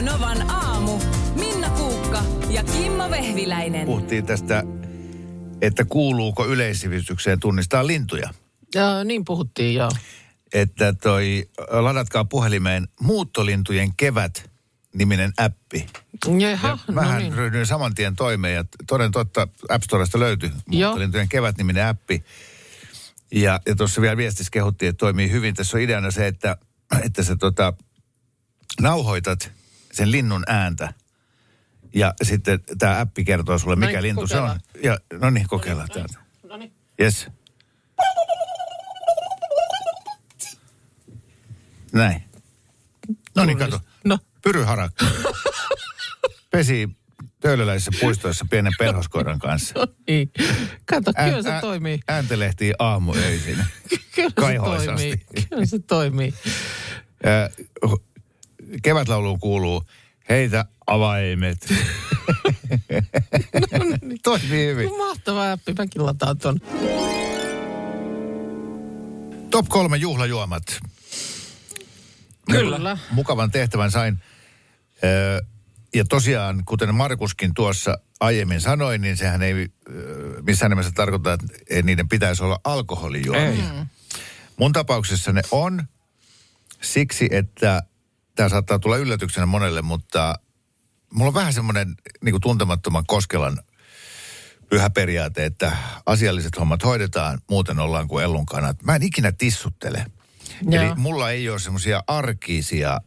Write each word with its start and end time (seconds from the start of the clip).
Novan 0.00 0.50
aamu. 0.50 1.00
Minna 1.34 1.70
Kuukka 1.70 2.22
ja 2.50 2.62
Kimmo 2.62 3.10
Vehviläinen. 3.10 3.86
Puhuttiin 3.86 4.26
tästä, 4.26 4.64
että 5.62 5.84
kuuluuko 5.84 6.46
yleissivistykseen 6.46 7.40
tunnistaa 7.40 7.86
lintuja. 7.86 8.34
Ja, 8.74 9.04
niin 9.04 9.24
puhuttiin, 9.24 9.74
joo. 9.74 9.90
Että 10.52 10.92
toi, 10.92 11.48
ladatkaa 11.70 12.24
puhelimeen 12.24 12.88
Muuttolintujen 13.00 13.92
kevät 13.96 14.50
niminen 14.94 15.32
appi. 15.36 15.86
Jaha, 16.38 16.68
Ja 16.68 16.78
no 16.86 16.94
mähän 16.94 17.22
niin. 17.22 17.32
ryhdyin 17.34 17.66
saman 17.66 17.94
tien 17.94 18.16
toimeen 18.16 18.54
ja 18.54 18.64
toden 18.86 19.10
totta 19.10 19.48
App 19.68 19.84
Storesta 19.84 20.18
löytyi 20.18 20.50
Muuttolintujen 20.66 21.28
kevät-niminen 21.28 21.86
appi. 21.86 22.24
Ja, 23.32 23.60
ja 23.66 23.76
tuossa 23.76 24.00
vielä 24.00 24.16
viestissä 24.16 24.50
kehuttiin, 24.50 24.90
että 24.90 24.98
toimii 24.98 25.30
hyvin. 25.30 25.54
Tässä 25.54 25.76
on 25.76 25.82
ideana 25.82 26.10
se, 26.10 26.26
että, 26.26 26.56
että 27.04 27.22
sä 27.22 27.36
tota, 27.36 27.72
nauhoitat 28.80 29.57
sen 29.98 30.10
linnun 30.12 30.44
ääntä. 30.46 30.94
Ja 31.94 32.14
sitten 32.22 32.60
tämä 32.78 33.00
appi 33.00 33.24
kertoo 33.24 33.58
sulle, 33.58 33.76
mikä 33.76 33.92
Noin, 33.92 34.02
lintu 34.02 34.26
se 34.26 34.36
on. 34.40 34.48
kokeillaan. 34.48 34.60
Ja, 35.10 35.18
no 35.20 35.30
niin, 35.30 35.46
kokeillaan 35.48 35.88
täältä. 35.88 36.18
No 36.42 36.56
niin. 36.56 36.72
Yes. 37.00 37.26
Näin. 41.92 42.22
No 43.36 43.44
niin, 43.44 43.58
kato. 43.58 43.80
No, 44.04 44.18
Pyryharakka. 44.42 45.06
Pesi 46.50 46.88
töölöläisissä 47.40 47.90
puistoissa 48.00 48.46
pienen 48.50 48.72
perhoskoiran 48.78 49.38
kanssa. 49.38 49.74
no 49.78 49.86
niin. 50.08 50.30
Kato, 50.84 51.12
kyllä 51.12 51.34
Ään- 51.36 51.42
se 51.42 51.52
toimii. 51.60 52.00
Ääntelehtii 52.08 52.72
aamuöisin. 52.78 53.64
Kyllä 54.14 54.30
se 54.30 54.58
toimii. 54.86 55.20
Kyllä 55.50 55.66
se 55.66 55.78
toimii. 55.78 56.34
Kevätlauluun 58.82 59.40
kuuluu 59.40 59.84
Heitä 60.28 60.64
avaimet. 60.86 61.68
Toimii 64.22 64.66
hyvin. 64.66 64.90
Mahtava 64.98 65.52
appi, 65.52 65.74
mäkin 65.78 66.06
lataan 66.06 66.38
ton. 66.38 66.60
Top 69.50 69.68
kolme 69.68 69.96
juhlajuomat. 69.96 70.80
Kyllä. 72.50 72.98
Mukavan 73.10 73.50
tehtävän 73.50 73.90
sain. 73.90 74.22
Öö, 75.04 75.40
ja 75.94 76.04
tosiaan, 76.04 76.62
kuten 76.64 76.94
Markuskin 76.94 77.54
tuossa 77.54 77.98
aiemmin 78.20 78.60
sanoi, 78.60 78.98
niin 78.98 79.16
sehän 79.16 79.42
ei 79.42 79.68
öö, 79.90 80.42
missään 80.42 80.70
nimessä 80.70 80.92
tarkoita, 80.94 81.32
että 81.32 81.46
ei 81.70 81.82
niiden 81.82 82.08
pitäisi 82.08 82.44
olla 82.44 82.60
alkoholijuomia. 82.64 83.48
Ei. 83.48 83.84
Mun 84.56 84.72
tapauksessa 84.72 85.32
ne 85.32 85.42
on 85.50 85.84
siksi, 86.80 87.28
että 87.30 87.82
tämä 88.38 88.48
saattaa 88.48 88.78
tulla 88.78 88.96
yllätyksenä 88.96 89.46
monelle, 89.46 89.82
mutta 89.82 90.34
mulla 91.12 91.28
on 91.28 91.34
vähän 91.34 91.52
semmoinen 91.52 91.94
niin 92.24 92.40
tuntemattoman 92.40 93.06
Koskelan 93.06 93.58
pyhä 94.70 94.90
periaate, 94.90 95.44
että 95.44 95.76
asialliset 96.06 96.58
hommat 96.58 96.84
hoidetaan, 96.84 97.38
muuten 97.50 97.78
ollaan 97.78 98.08
kuin 98.08 98.24
ellun 98.24 98.46
kanat. 98.46 98.82
Mä 98.82 98.94
en 98.94 99.02
ikinä 99.02 99.32
tissuttele. 99.32 100.06
Joo. 100.62 100.82
Eli 100.84 100.94
mulla 100.94 101.30
ei 101.30 101.50
ole 101.50 101.58
semmoisia 101.58 102.02
arkisia 102.06 103.00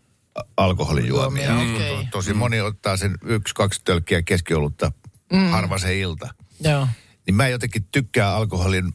alkoholijuomia. 0.58 1.52
Juomia, 1.52 1.76
okei. 1.76 1.96
To- 1.96 2.08
Tosi 2.12 2.34
moni 2.34 2.62
ottaa 2.62 2.98
sen 2.98 3.18
yksi, 3.26 3.56
kaksi 3.56 3.82
tölkkiä 3.84 4.22
keskiolutta 4.22 4.92
mm. 5.34 5.50
harva 5.50 5.78
se 5.78 6.00
ilta. 6.00 6.34
Joo. 6.60 6.88
Niin 7.26 7.36
mä 7.36 7.48
jotenkin 7.48 7.88
tykkään 7.92 8.34
alkoholin 8.36 8.94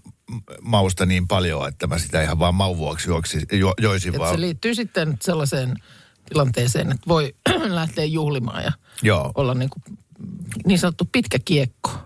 mausta 0.60 1.06
niin 1.06 1.28
paljon, 1.28 1.68
että 1.68 1.86
mä 1.86 1.98
sitä 1.98 2.22
ihan 2.22 2.38
vaan 2.38 2.54
mauvuaksi 2.54 3.08
juoksi, 3.08 3.46
jo, 3.52 3.74
joisin 3.80 4.14
Et 4.14 4.20
vaan. 4.20 4.34
se 4.34 4.40
liittyy 4.40 4.74
sitten 4.74 5.16
sellaiseen 5.22 5.76
tilanteeseen, 6.28 6.90
että 6.90 7.08
voi 7.08 7.34
lähteä 7.68 8.04
juhlimaan 8.04 8.64
ja 8.64 8.72
Joo. 9.02 9.32
olla 9.34 9.54
niin, 9.54 9.70
kuin, 9.70 9.98
niin 10.66 10.78
sanottu 10.78 11.08
pitkä 11.12 11.38
kiekko. 11.44 11.90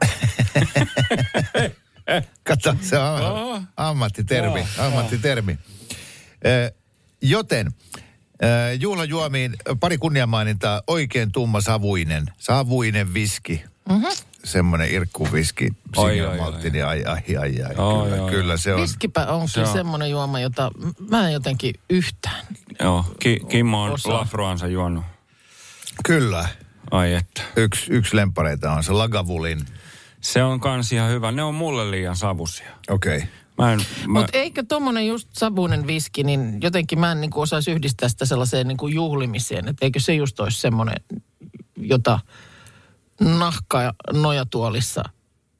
Kato, 2.44 2.74
se 2.80 2.98
on 2.98 3.66
ammattitermi, 3.76 4.66
ammattitermi. 4.78 5.58
Eh, 6.42 6.72
joten 7.22 7.66
eh, 8.41 8.81
juhlajuomiin 8.81 9.56
pari 9.81 9.98
kunniamainintaa. 9.98 10.82
Oikein 10.87 11.32
tumma 11.32 11.60
savuinen, 11.60 12.26
savuinen 12.38 13.14
viski. 13.14 13.64
Mm-hmm. 13.88 14.29
Semmoinen 14.44 14.90
irkkuviski, 14.94 15.70
Oi, 15.96 16.10
single 16.12 16.28
oi, 16.30 16.38
maltti, 16.38 16.66
oi. 16.66 16.70
niin 16.70 16.86
ai, 16.86 17.04
ai, 17.04 17.36
ai, 17.36 17.62
ai. 17.62 17.74
Joo, 17.76 18.02
kyllä, 18.04 18.16
joo, 18.16 18.28
kyllä 18.28 18.56
se 18.56 18.74
on. 18.74 18.80
Viskipä 18.82 19.26
on 19.26 19.48
Se 19.48 19.54
kyllä 19.54 19.68
on. 19.68 19.72
semmoinen 19.74 20.10
juoma, 20.10 20.40
jota 20.40 20.70
mä 21.10 21.26
en 21.26 21.32
jotenkin 21.32 21.74
yhtään. 21.90 22.46
Joo, 22.80 23.04
Ki- 23.18 23.40
Kimmo 23.48 23.82
on 23.82 23.92
Osaa. 23.92 24.14
Lafroansa 24.14 24.66
juonut. 24.66 25.04
Kyllä. 26.04 26.48
Ai 26.90 27.14
että. 27.14 27.42
Yksi, 27.56 27.92
yksi 27.92 28.16
lempareita 28.16 28.72
on 28.72 28.84
se 28.84 28.92
Lagavulin. 28.92 29.60
Se 30.20 30.42
on 30.42 30.60
kans 30.60 30.92
ihan 30.92 31.10
hyvä. 31.10 31.32
Ne 31.32 31.42
on 31.42 31.54
mulle 31.54 31.90
liian 31.90 32.16
savusia. 32.16 32.70
Okei. 32.90 33.16
Okay. 33.16 33.28
Mä 33.58 33.72
en, 33.72 33.78
mä, 33.78 33.84
Mutta 34.20 34.38
eikö 34.38 34.64
tommonen 34.68 35.06
just 35.06 35.28
savuinen 35.32 35.86
viski, 35.86 36.24
niin 36.24 36.58
jotenkin 36.62 37.00
mä 37.00 37.12
en 37.12 37.20
niin 37.20 37.30
osaisi 37.34 37.70
yhdistää 37.70 38.08
sitä 38.08 38.24
sellaiseen 38.24 38.68
niin 38.68 38.76
kuin 38.76 38.94
juhlimiseen. 38.94 39.68
Että 39.68 39.86
eikö 39.86 40.00
se 40.00 40.14
just 40.14 40.40
olisi 40.40 40.60
semmoinen, 40.60 40.96
jota 41.76 42.18
nahka 43.20 43.82
ja 43.82 43.94
nojatuolissa 44.12 45.04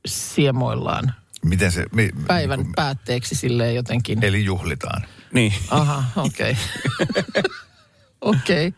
siemoillaan 0.07 1.15
Miten 1.45 1.73
se... 1.73 1.87
Mi, 1.93 2.11
päivän 2.27 2.59
niin 2.59 2.67
kuin- 2.67 2.75
päätteeksi 2.75 3.35
silleen 3.35 3.75
jotenkin. 3.75 4.25
Eli 4.25 4.45
juhlitaan. 4.45 5.03
niin. 5.33 5.53
Aha, 5.71 6.05
okei. 6.17 6.57
Okei. 8.21 8.75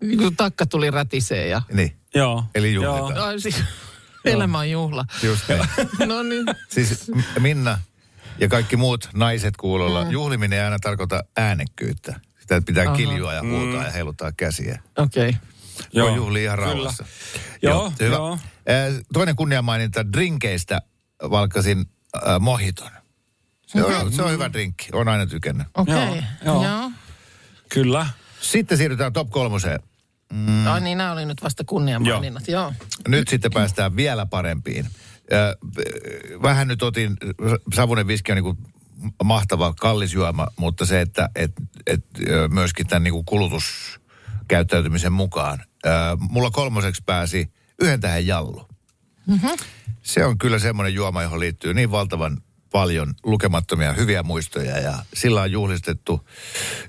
Niin 0.00 0.18
kuin 0.18 0.36
takka 0.36 0.66
tuli 0.66 0.90
rätisee 0.90 1.48
ja... 1.48 1.62
Niin. 1.72 1.96
Joo. 2.14 2.44
Eli 2.54 2.72
Joo. 2.74 2.98
juhlitaan. 2.98 3.28
Ai, 3.28 3.40
siis, 3.40 3.62
elämä 4.24 4.58
on 4.58 4.70
juhla. 4.70 5.04
Just 5.22 5.42
niin. 5.48 5.60
No 6.08 6.22
niin. 6.22 6.46
Siis 6.68 7.10
Minna 7.38 7.78
ja 8.38 8.48
kaikki 8.48 8.76
muut 8.76 9.08
naiset 9.14 9.56
kuulolla, 9.56 10.04
mm. 10.04 10.10
juhliminen 10.10 10.58
ei 10.58 10.64
aina 10.64 10.78
tarkoita 10.78 11.24
äänekkyyttä. 11.36 12.20
Sitä 12.40 12.60
pitää 12.66 12.84
Aha. 12.86 12.96
kiljua 12.96 13.34
ja 13.34 13.42
huutaa 13.42 13.80
mm. 13.80 13.84
ja 13.86 13.90
heiluttaa 13.90 14.32
käsiä. 14.32 14.82
Okei. 14.96 15.30
Joo. 15.30 15.57
Voi 15.78 15.86
Joo, 15.92 16.16
juhlia 16.16 16.42
ihan 16.42 16.58
kyllä. 16.58 16.74
rauhassa. 16.74 17.04
Joo, 17.62 17.92
hyvä. 18.00 18.14
joo. 18.16 18.38
Toinen 19.12 19.36
kunniamaininta 19.36 20.12
drinkeistä 20.12 20.80
valkkasin 21.22 21.78
äh, 22.16 22.40
mohiton. 22.40 22.90
Se 23.66 23.84
on, 23.84 24.12
se 24.12 24.22
on 24.22 24.30
hyvä 24.30 24.52
drinkki, 24.52 24.88
on 24.92 25.08
aina 25.08 25.26
tykännyt. 25.26 25.66
Okei. 25.74 25.94
Joo, 25.94 26.14
joo. 26.44 26.64
Joo. 26.64 26.90
Kyllä. 27.68 28.06
Sitten 28.40 28.78
siirrytään 28.78 29.12
top 29.12 29.30
kolmoseen. 29.30 29.80
Mm. 30.32 30.66
Ai 30.66 30.80
niin, 30.80 30.98
nämä 30.98 31.12
oli 31.12 31.26
nyt 31.26 31.42
vasta 31.42 31.64
kunniamaininnat. 31.64 32.48
Joo. 32.48 32.62
Joo. 32.62 32.72
Nyt 33.08 33.28
sitten 33.28 33.50
päästään 33.54 33.96
vielä 33.96 34.26
parempiin. 34.26 34.86
Äh, 34.86 34.90
Vähän 36.42 36.68
nyt 36.68 36.82
otin, 36.82 37.16
savunen 37.74 38.06
viski 38.06 38.32
on 38.32 38.36
niin 38.36 38.44
kuin 38.44 38.58
mahtava, 39.24 39.74
kallis 39.80 40.14
juoma, 40.14 40.46
mutta 40.56 40.86
se, 40.86 41.00
että 41.00 41.28
et, 41.36 41.52
et, 41.86 42.04
myöskin 42.48 42.86
tämän 42.86 43.02
niin 43.02 43.14
kuin 43.14 43.24
kulutuskäyttäytymisen 43.24 45.12
mukaan. 45.12 45.64
Äh, 45.88 46.18
Mulla 46.30 46.50
kolmoseksi 46.50 47.02
pääsi 47.06 47.50
yhden 47.82 48.00
tähän 48.00 48.26
jallu. 48.26 48.68
Mm-hmm. 49.26 49.50
Se 50.02 50.24
on 50.24 50.38
kyllä 50.38 50.58
semmoinen 50.58 50.94
juoma, 50.94 51.22
johon 51.22 51.40
liittyy 51.40 51.74
niin 51.74 51.90
valtavan 51.90 52.42
paljon 52.72 53.14
lukemattomia 53.24 53.92
hyviä 53.92 54.22
muistoja 54.22 54.78
ja 54.78 54.98
sillä 55.14 55.42
on 55.42 55.52
juhlistettu 55.52 56.28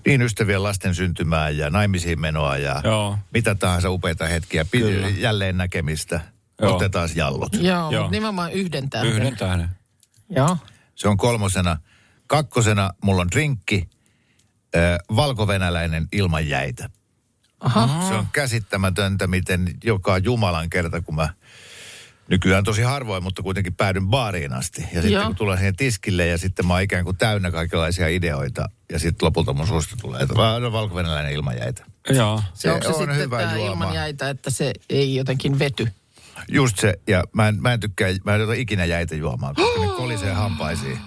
niin 0.06 0.22
ystävien 0.22 0.64
lasten 0.64 0.96
syntymää 0.96 1.50
ja 1.50 1.70
naimisiin 1.70 2.20
menoa 2.22 2.58
ja 2.58 2.82
Joo. 2.84 3.18
mitä 3.34 3.56
tahansa 3.56 3.90
upeita 3.90 4.28
hetkiä, 4.28 4.66
Kyllä. 4.72 5.08
pi- 5.08 5.22
jälleen 5.22 5.58
näkemistä. 5.58 6.22
Joo. 6.62 6.76
Otetaan 6.76 7.10
jallot. 7.16 7.54
Joo, 7.54 7.64
Joo. 7.64 7.92
Joo. 7.92 8.10
nimenomaan 8.10 8.52
yhden 8.52 8.90
tähden. 8.90 9.12
Yhden 9.12 9.38
tähden. 9.38 9.70
Joo. 10.30 10.58
Se 10.96 11.08
on 11.08 11.18
kolmosena. 11.18 11.78
Kakkosena 12.28 12.92
mulla 13.04 13.22
on 13.22 13.32
drinkki, 13.32 13.90
äh, 14.76 14.82
valkovenäläinen 15.16 16.08
ilman 16.12 16.48
jäitä. 16.48 16.90
Aha. 17.60 18.08
Se 18.08 18.14
on 18.14 18.28
käsittämätöntä, 18.34 19.28
miten 19.28 19.74
joka 19.84 20.18
Jumalan 20.18 20.70
kerta, 20.70 21.02
kun 21.02 21.16
mä 21.16 21.30
nykyään 22.28 22.64
tosi 22.64 22.82
harvoin, 22.82 23.24
mutta 23.24 23.44
kuitenkin 23.44 23.76
päädyn 23.76 24.08
baariin 24.08 24.54
asti. 24.54 24.82
Ja 24.82 24.88
sitten 24.88 25.12
Joo. 25.12 25.26
kun 25.26 25.36
tulen 25.36 25.58
siihen 25.58 25.76
tiskille 25.76 26.28
ja 26.28 26.38
sitten 26.38 26.68
mä 26.68 26.74
oon 26.74 26.82
ikään 26.82 27.04
kuin 27.04 27.18
täynnä 27.18 27.52
kaikenlaisia 27.52 28.08
ideoita. 28.08 28.70
Ja 28.92 29.00
sitten 29.00 29.26
lopulta 29.26 29.54
mun 29.54 29.68
suusta 29.68 29.96
tulee, 30.02 30.22
että 30.22 30.36
vaan 30.36 30.64
on 30.64 30.72
valkovenäläinen 30.72 31.34
ilman 31.34 31.58
jäitä. 31.58 31.86
Joo. 32.10 32.44
Se 32.54 32.72
Onko 32.72 32.84
se 32.84 32.90
on 32.90 32.96
sitten 32.96 33.16
hyvä 33.16 33.40
tämä 33.40 33.56
juoma. 33.56 33.72
ilman 33.72 33.96
jäitä, 33.96 34.30
että 34.30 34.50
se 34.50 34.74
ei 34.90 35.16
jotenkin 35.16 35.60
vety? 35.60 35.88
Just 36.52 36.80
se, 36.80 37.00
ja 37.08 37.24
mä 37.34 37.48
en, 37.48 37.62
mä 37.62 37.74
en 37.74 37.80
tykkää, 37.80 38.10
mä 38.24 38.36
en 38.36 38.42
ota 38.42 38.54
ikinä 38.54 38.86
jäitä 38.86 39.16
juomaan, 39.16 39.56
koska 39.56 39.82
ne 39.82 39.88
kolisee 39.88 40.34
hampaisiin. 40.34 40.98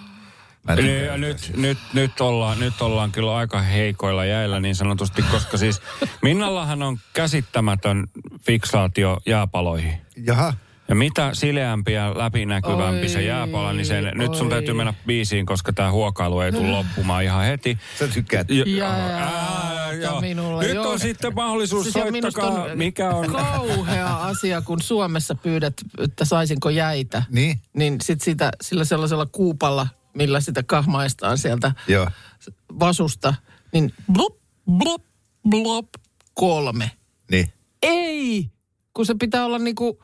Niin, 0.77 1.05
ja 1.05 1.17
nyt, 1.17 1.53
nyt, 1.57 1.79
nyt, 1.93 2.21
ollaan, 2.21 2.61
nyt 2.61 2.81
ollaan 2.81 3.13
kyllä 3.13 3.37
aika 3.37 3.63
heikoilla 3.63 4.25
jäillä 4.25 4.61
niin 4.61 4.75
sanotusti, 4.77 5.23
koska 5.23 5.57
siis 5.57 5.81
Minnallahan 6.23 6.83
on 6.83 6.99
käsittämätön 7.13 8.07
fiksaatio 8.47 9.19
jääpaloihin. 9.27 9.95
Jaha. 10.17 10.55
Ja 10.89 10.95
mitä 10.95 11.31
sileämpi 11.33 11.93
ja 11.93 12.19
läpinäkyvämpi 12.19 13.09
se 13.09 13.19
Oi, 13.19 13.27
jääpala, 13.27 13.73
niin 13.73 13.87
sen, 13.87 14.13
nyt 14.15 14.35
sun 14.35 14.47
oi. 14.47 14.51
täytyy 14.51 14.75
mennä 14.75 14.95
biisiin, 15.07 15.47
koska 15.47 15.73
tämä 15.73 15.91
huokailu 15.93 16.41
ei 16.41 16.53
tule 16.53 16.69
loppumaan 16.71 17.25
ihan 17.25 17.45
heti. 17.45 17.79
Sä 17.99 18.09
tykkäät. 18.09 18.51
Ja, 18.51 18.65
Ja- 18.67 18.87
ää, 18.91 19.87
soittakaa. 19.89 20.21
minulle, 20.21 20.63
Nyt 20.65 20.75
joo. 20.75 20.91
on 20.91 20.99
sitten 21.01 21.35
mahdollisuus 21.35 21.83
Siis 21.83 21.95
ja 21.95 22.03
soittakaa, 22.03 22.67
mikä 22.75 23.11
on... 23.11 23.33
kauhea 23.33 24.17
asia, 24.17 24.61
kun 24.61 24.83
Suomessa 24.83 25.35
pyydät, 25.35 25.75
että 25.99 26.25
saisinko 26.25 26.71
jäitä. 26.71 27.23
Niin? 27.31 27.61
Niin 27.75 27.97
sit 28.03 28.21
sitä, 28.21 28.51
sillä 28.63 28.85
sellaisella 28.85 29.27
kuupalla, 29.27 29.87
millä 30.15 30.41
sitä 30.41 30.63
kahmaistaan 30.63 31.39
sieltä 31.39 31.73
Joo. 31.89 32.09
vasusta, 32.81 33.35
niin 33.73 33.93
blop, 34.13 34.37
blop, 34.73 35.03
blop, 35.49 35.89
kolme. 36.35 36.91
Niin. 37.31 37.53
Ei, 37.83 38.51
kun 38.95 39.07
se 39.07 39.15
pitää 39.21 39.45
olla 39.45 39.59
niinku 39.59 40.03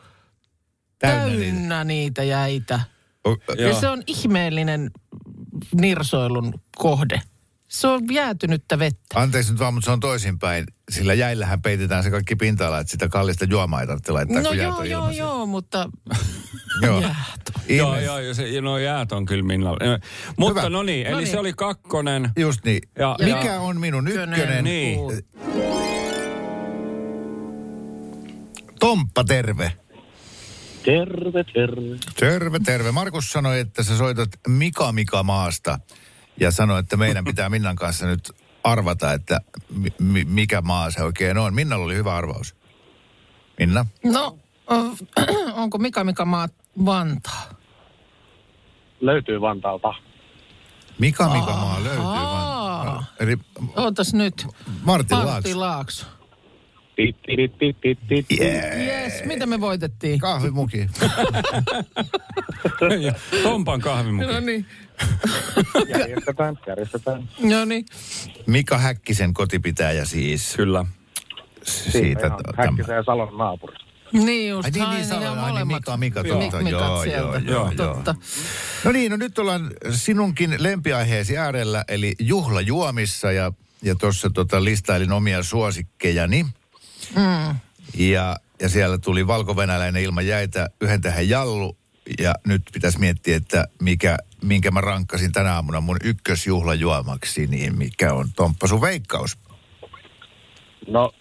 Täynnä 0.99 1.25
täynnä, 1.25 1.85
niitä. 1.85 1.85
niitä 1.85 2.23
jäitä. 2.23 2.81
O- 3.27 3.55
Ja 3.59 3.63
Joo. 3.69 3.81
se 3.81 3.89
on 3.89 4.03
ihmeellinen 4.07 4.91
nirsoilun 5.75 6.55
kohde. 6.77 7.21
Se 7.69 7.87
on 7.89 8.01
jäätynyttä 8.15 8.79
vettä. 8.79 9.21
Anteeksi 9.21 9.53
nyt 9.53 9.61
vaan, 9.61 9.75
mutta 9.75 9.85
se 9.85 9.91
on 9.91 10.01
toisinpäin. 10.01 10.67
Sillä 10.91 11.15
jäillähän 11.15 11.63
peitetään 11.63 12.03
se 12.03 12.11
kaikki 12.11 12.37
pinta-ala, 12.37 12.79
että 12.79 12.91
sitä 12.91 13.09
kallista 13.09 13.45
juomaa 13.45 13.81
ei 13.81 13.87
tarvitse 13.87 14.13
laittaa, 14.13 14.43
No 14.43 14.49
kun 14.49 14.59
joo, 14.59 14.83
joo, 14.83 15.11
joo, 15.11 15.47
mutta 15.47 15.91
joo. 16.83 17.01
jäät 17.01 17.15
on. 17.57 17.77
Joo, 17.77 18.01
joo, 18.01 18.19
ja 18.19 18.35
se, 18.35 18.61
no 18.61 18.79
jäät 18.79 19.13
on 19.13 19.27
kyllä 19.27 19.43
minnalla. 19.43 19.95
Eh, 19.95 20.01
Mutta 20.37 20.61
Hyvä. 20.61 20.71
no 20.71 20.83
niin, 20.83 21.07
eli 21.07 21.13
No 21.13 21.19
niin. 21.19 21.31
se 21.31 21.39
oli 21.39 21.53
kakkonen. 21.53 22.31
Just 22.39 22.65
niin. 22.65 22.81
Ja- 22.99 23.17
Mikä 23.25 23.45
ja- 23.53 23.61
on 23.61 23.81
minun 23.81 24.09
Ykkönen. 24.09 24.39
ykkönen? 24.41 24.65
Niin. 24.65 24.99
Tomppa, 28.81 29.25
terve. 29.25 29.73
Terve, 30.85 31.45
terve. 31.55 31.97
Terve, 32.21 32.59
terve. 32.65 32.93
Markus 32.93 33.33
sanoi, 33.33 33.61
että 33.61 33.83
sä 33.83 33.97
soitat 33.97 34.29
Mika 34.49 34.93
Mika 34.93 35.23
maasta 35.23 35.79
ja 36.41 36.51
sanoi, 36.51 36.81
että 36.81 36.97
meidän 36.97 37.25
pitää 37.25 37.49
Minnan 37.49 37.77
kanssa 37.77 38.07
nyt 38.07 38.33
arvata, 38.65 39.13
että 39.13 39.41
mi- 39.71 39.95
mi- 39.99 40.25
mikä 40.25 40.61
maa 40.61 40.91
se 40.91 41.03
oikein 41.03 41.39
on. 41.39 41.55
Minnalla 41.55 41.85
oli 41.85 41.95
hyvä 41.95 42.15
arvaus. 42.17 42.55
Minna? 43.59 43.87
No, 44.05 44.39
onko 45.63 45.79
Mika 45.79 46.05
Mika 46.05 46.25
maa 46.25 46.49
Vantaa? 46.85 47.49
Löytyy 49.01 49.41
Vantaalta. 49.41 49.95
Mika 50.99 51.29
Mika 51.29 51.53
maa 51.53 51.85
löytyy 51.85 52.05
vaan. 52.05 53.05
Eli 53.21 53.37
Ootas 53.77 54.15
nyt. 54.15 54.47
Martin 54.83 55.17
Martti 55.19 55.55
Laakso. 55.55 55.61
Laakso. 55.61 56.07
Tit, 56.97 57.17
tit, 57.23 57.59
tit, 57.59 57.77
tit, 57.81 57.99
tit. 58.09 58.27
Yes, 59.19 59.27
mitä 59.27 59.47
me 59.47 59.61
voitettiin? 59.61 60.19
Kahvimuki. 60.19 60.89
Ja 63.01 63.15
Tompan 63.43 63.81
kahvimuki. 63.81 64.27
No 64.33 64.41
niin, 64.41 64.67
Järjestetään, 65.89 66.59
järjestetään. 66.67 67.29
no 67.43 67.65
niin. 67.65 67.87
Mika 68.47 68.79
Häkkisen 68.79 69.35
kotipitäjä 69.35 70.05
siis. 70.05 70.55
Kyllä. 70.57 70.85
Siitä. 71.63 72.29
täm- 72.29 72.57
Häkkisen 72.57 72.97
ja 72.97 73.03
Salon 73.03 73.39
naapuri. 73.39 73.77
Niin 74.13 74.49
just. 74.51 74.65
Ai 74.65 74.71
niin, 74.71 74.91
niin, 74.91 75.09
ne 75.09 75.15
on 75.15 75.23
Salo- 75.23 75.27
ai 75.29 75.35
niin, 75.35 75.49
molemmat. 75.49 75.83
Mika, 75.83 75.97
Mika, 75.97 76.21
Joo. 76.21 76.41
totta, 76.41 76.69
joo, 76.71 77.05
joo, 77.05 77.37
joo, 77.37 77.71
joo. 77.79 77.95
Totta. 77.95 78.15
No 78.85 78.93
niin, 78.93 79.11
no 79.11 79.17
nyt 79.17 79.39
ollaan 79.39 79.71
sinunkin 79.91 80.55
lempiaiheesi 80.59 81.39
äärellä, 81.39 81.85
eli 81.89 82.15
juhlajuomissa 82.19 83.33
ja, 83.33 83.53
ja 83.83 83.95
tuossa 83.95 84.31
tota 84.31 84.65
listailin 84.65 85.13
omia 85.13 85.43
suosikkejani. 85.43 86.47
Mm. 87.17 87.57
Ja, 87.95 88.37
ja 88.63 88.69
siellä 88.69 88.99
tuli 88.99 89.27
valkovenäläinen 89.27 90.03
ilman 90.03 90.27
jäitä, 90.27 90.69
yhden 90.81 91.01
tähän 91.01 91.29
jallu. 91.29 91.77
Ja 92.19 92.35
nyt 92.47 92.63
pitäisi 92.73 92.99
miettiä, 92.99 93.37
että 93.37 93.65
mikä, 93.83 94.17
minkä 94.43 94.71
mä 94.71 94.81
rankkasin 94.81 95.33
tänä 95.33 95.55
aamuna 95.55 95.81
mun 95.81 95.97
ykkösjuhlajuomaksi, 96.05 97.47
niin 97.47 97.79
mikä 97.79 98.13
on 98.15 98.27
Tomppa 98.37 98.67
sun 98.67 98.81
veikkaus? 98.81 99.39
No, 100.89 101.13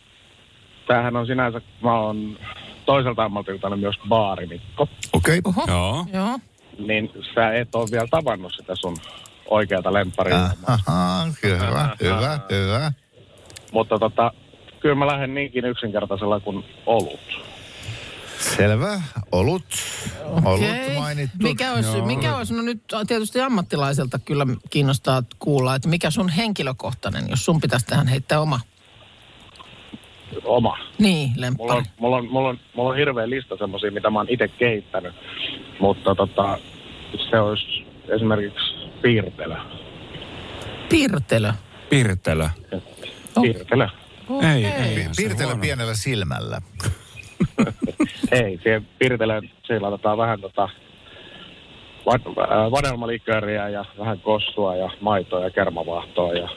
tämähän 0.87 1.15
on 1.15 1.27
sinänsä, 1.27 1.61
mä 1.83 1.99
oon 1.99 2.37
toiselta 2.85 3.23
ammatiltani 3.23 3.75
myös 3.75 3.95
baarimikko. 4.09 4.87
Okei. 5.13 5.41
Oho. 5.43 5.63
Joo. 5.67 6.05
Joo. 6.13 6.39
Niin 6.87 7.11
sä 7.35 7.53
et 7.53 7.75
ole 7.75 7.87
vielä 7.91 8.07
tavannut 8.11 8.53
sitä 8.57 8.73
sun 8.75 8.97
oikeata 9.49 9.93
lempparia. 9.93 10.49
Aha, 10.67 11.27
hyvä, 11.43 11.95
hyvä, 12.01 12.39
hyvä. 12.51 12.91
Mutta 13.71 13.99
tota, 13.99 14.31
kyllä 14.79 14.95
mä 14.95 15.07
lähden 15.07 15.33
niinkin 15.33 15.65
yksinkertaisella 15.65 16.39
kuin 16.39 16.65
olut. 16.85 17.19
Selvä. 18.39 19.01
Olut. 19.31 19.63
Olut 20.45 20.61
mainittu. 20.97 21.37
Mikä 21.43 21.73
olisi, 21.73 21.97
Joo. 21.97 22.05
mikä 22.05 22.35
olisi, 22.37 22.53
no 22.53 22.61
nyt 22.61 22.81
tietysti 23.07 23.41
ammattilaiselta 23.41 24.19
kyllä 24.19 24.45
kiinnostaa 24.69 25.23
kuulla, 25.39 25.75
että 25.75 25.89
mikä 25.89 26.11
sun 26.11 26.29
henkilökohtainen, 26.29 27.29
jos 27.29 27.45
sun 27.45 27.61
pitäisi 27.61 27.85
tähän 27.85 28.07
heittää 28.07 28.39
oma, 28.41 28.59
Oma. 30.45 30.77
niin, 30.97 31.29
Mulla 31.29 31.41
lemppari. 31.41 31.77
on, 31.77 31.85
mulla 31.99 32.17
on, 32.17 32.27
mulla 32.27 32.49
on, 32.49 32.59
mulla 32.75 32.89
on 32.89 32.95
hirveä 32.97 33.29
lista 33.29 33.57
semmosia, 33.57 33.91
mitä 33.91 34.09
mä 34.09 34.19
oon 34.19 34.27
itse 34.29 34.47
kehittänyt. 34.47 35.13
Mutta 35.79 36.15
tota, 36.15 36.57
se 37.29 37.39
olisi 37.39 37.85
esimerkiksi 38.15 38.73
piirtelö. 39.01 39.55
Pirtelö. 40.89 41.53
Pirtelö. 41.89 42.47
Oh. 43.35 43.41
Piirtelö. 43.41 43.87
Ei, 44.53 44.65
ei. 44.65 44.95
Pi- 44.95 45.09
Piirtelä 45.17 45.55
pienellä 45.61 45.93
silmällä. 45.93 46.61
Ei, 48.31 48.59
siihen 48.63 48.87
piirteleen, 48.99 49.51
siihen 49.65 49.81
laitetaan 49.81 50.17
vähän 50.17 50.41
tota, 50.41 50.69
va- 52.05 52.43
äh, 52.43 52.71
ja 53.69 53.85
vähän 53.99 54.19
kossua 54.19 54.75
ja 54.75 54.89
maitoa 55.01 55.43
ja 55.43 55.49
kermavaahtoa 55.49 56.33
ja 56.33 56.49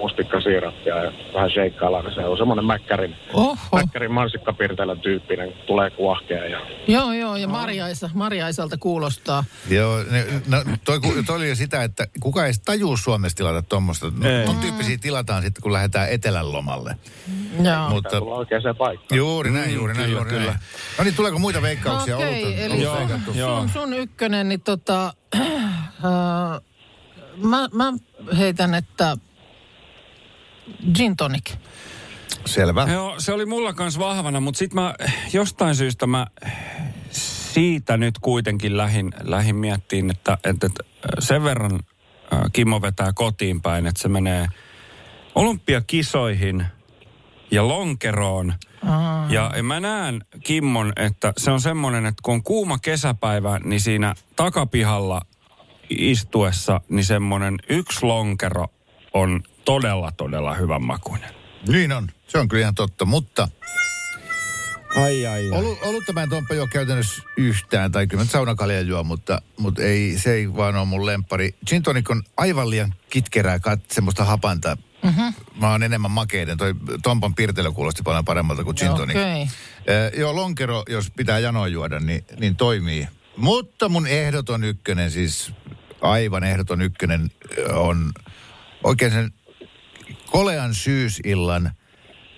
mustikkasiirappia 0.00 0.96
ja 1.04 1.12
vähän 1.34 1.50
sheikkaillaan, 1.50 2.04
niin 2.04 2.14
se 2.14 2.20
on 2.20 2.38
semmoinen 2.38 2.64
mäkkärin, 2.64 3.16
Oho. 3.32 3.56
mäkkärin 3.72 4.12
mansikkapirtelän 4.12 5.00
tyyppinen, 5.00 5.52
tulee 5.66 5.90
kuohkea 5.90 6.44
ja 6.44 6.60
Joo, 6.88 7.12
joo, 7.12 7.36
ja 7.36 7.48
Marjaisa, 7.48 8.10
Marjaisalta 8.14 8.76
kuulostaa. 8.78 9.44
Joo, 9.70 10.02
ne, 10.10 10.26
no, 10.48 10.64
toi, 10.84 11.00
toi 11.26 11.36
oli 11.36 11.48
jo 11.48 11.54
sitä, 11.54 11.82
että 11.82 12.06
kuka 12.20 12.46
ei 12.46 12.52
tajuu 12.64 12.96
Suomessa 12.96 13.36
tilata 13.36 13.62
tuommoista. 13.62 14.06
No, 14.06 14.12
ton 14.46 14.56
tyyppisiä 14.56 14.98
tilataan 15.00 15.42
sitten, 15.42 15.62
kun 15.62 15.72
lähdetään 15.72 16.10
etelän 16.10 16.52
lomalle. 16.52 16.96
Joo. 17.62 17.88
Mutta 17.88 18.20
oikeaan 18.20 18.76
paikkaan. 18.78 19.16
juuri 19.18 19.50
näin, 19.50 19.74
juuri 19.74 19.94
näin, 19.94 20.04
kyllä, 20.06 20.18
juuri 20.18 20.30
kyllä. 20.30 20.44
näin. 20.46 20.58
No 20.98 21.04
niin, 21.04 21.14
tuleeko 21.14 21.38
muita 21.38 21.62
veikkauksia? 21.62 22.16
Okei, 22.16 22.44
Olut 22.44 22.54
on- 22.54 22.58
eli 22.58 22.82
Joo, 22.82 22.98
joo. 23.34 23.60
sun, 23.60 23.68
sun 23.68 23.94
ykkönen, 23.94 24.48
niin 24.48 24.60
tota, 24.60 25.06
äh, 25.36 26.60
mä, 27.36 27.68
mä 27.72 27.92
heitän, 28.38 28.74
että 28.74 29.16
gin 30.94 31.16
tonic. 31.16 31.54
Selvä. 32.44 32.86
Joo, 32.92 33.14
se 33.18 33.32
oli 33.32 33.46
mulla 33.46 33.72
kans 33.72 33.98
vahvana, 33.98 34.40
mutta 34.40 34.58
sit 34.58 34.74
mä 34.74 34.94
jostain 35.32 35.74
syystä 35.74 36.06
mä 36.06 36.26
siitä 37.10 37.96
nyt 37.96 38.18
kuitenkin 38.18 38.76
lähin, 38.76 39.12
lähin 39.22 39.56
miettiin, 39.56 40.10
että, 40.10 40.38
että, 40.44 40.66
että 40.66 40.84
sen 41.18 41.44
verran 41.44 41.80
Kimmo 42.52 42.82
vetää 42.82 43.12
kotiin 43.12 43.62
päin, 43.62 43.86
että 43.86 44.02
se 44.02 44.08
menee 44.08 44.46
olympiakisoihin 45.34 46.66
ja 47.50 47.68
lonkeroon. 47.68 48.54
Aa. 48.86 49.26
Ja 49.30 49.62
mä 49.62 49.80
näen 49.80 50.24
Kimmon, 50.44 50.92
että 50.96 51.32
se 51.36 51.50
on 51.50 51.60
semmoinen, 51.60 52.06
että 52.06 52.20
kun 52.22 52.34
on 52.34 52.42
kuuma 52.42 52.78
kesäpäivä, 52.78 53.60
niin 53.64 53.80
siinä 53.80 54.14
takapihalla 54.36 55.22
istuessa, 55.90 56.80
niin 56.88 57.04
semmoinen 57.04 57.56
yksi 57.68 58.06
lonkero 58.06 58.66
on 59.14 59.42
todella, 59.66 60.12
todella 60.12 60.54
hyvän 60.54 60.82
makuinen. 60.82 61.30
Niin 61.68 61.92
on, 61.92 62.08
se 62.28 62.38
on 62.38 62.48
kyllä 62.48 62.60
ihan 62.60 62.74
totta, 62.74 63.04
mutta 63.04 63.48
Ai, 64.96 65.26
ai, 65.26 65.50
Olu, 65.50 65.78
olutta 65.82 66.12
mä 66.12 66.22
en 66.22 66.28
Tomppa 66.28 66.54
juo 66.54 66.66
käytännössä 66.66 67.22
yhtään, 67.36 67.92
tai 67.92 68.06
kyllä 68.06 68.24
mä 68.24 68.30
saunakalja 68.30 68.80
juo, 68.80 69.04
mutta, 69.04 69.42
mutta 69.58 69.82
ei, 69.82 70.18
se 70.18 70.32
ei 70.32 70.56
vaan 70.56 70.76
ole 70.76 70.84
mun 70.84 71.06
lemppari. 71.06 71.54
Gin 71.66 71.82
tonic 71.82 72.10
on 72.10 72.22
aivan 72.36 72.70
liian 72.70 72.94
kitkerää, 73.10 73.58
kat, 73.58 73.80
semmoista 73.90 74.24
hapanta. 74.24 74.76
Mm-hmm. 75.02 75.34
Mä 75.60 75.70
oon 75.70 75.82
enemmän 75.82 76.10
makeiden. 76.10 76.58
Toi 76.58 76.74
Tompan 77.02 77.34
pirtelö 77.34 77.72
kuulosti 77.72 78.02
paljon 78.02 78.24
paremmalta 78.24 78.64
kuin 78.64 78.76
gin 78.76 78.94
tonic. 78.94 79.16
Okei. 79.16 79.42
Eh, 79.42 80.18
joo, 80.18 80.36
lonkero, 80.36 80.82
jos 80.88 81.10
pitää 81.16 81.38
janoa 81.38 81.68
juoda, 81.68 82.00
niin, 82.00 82.24
niin 82.40 82.56
toimii. 82.56 83.08
Mutta 83.36 83.88
mun 83.88 84.06
ehdoton 84.06 84.64
ykkönen, 84.64 85.10
siis 85.10 85.52
aivan 86.00 86.44
ehdoton 86.44 86.82
ykkönen 86.82 87.30
on 87.72 88.12
oikein 88.84 89.12
sen 89.12 89.32
kolean 90.30 90.74
syysillan 90.74 91.70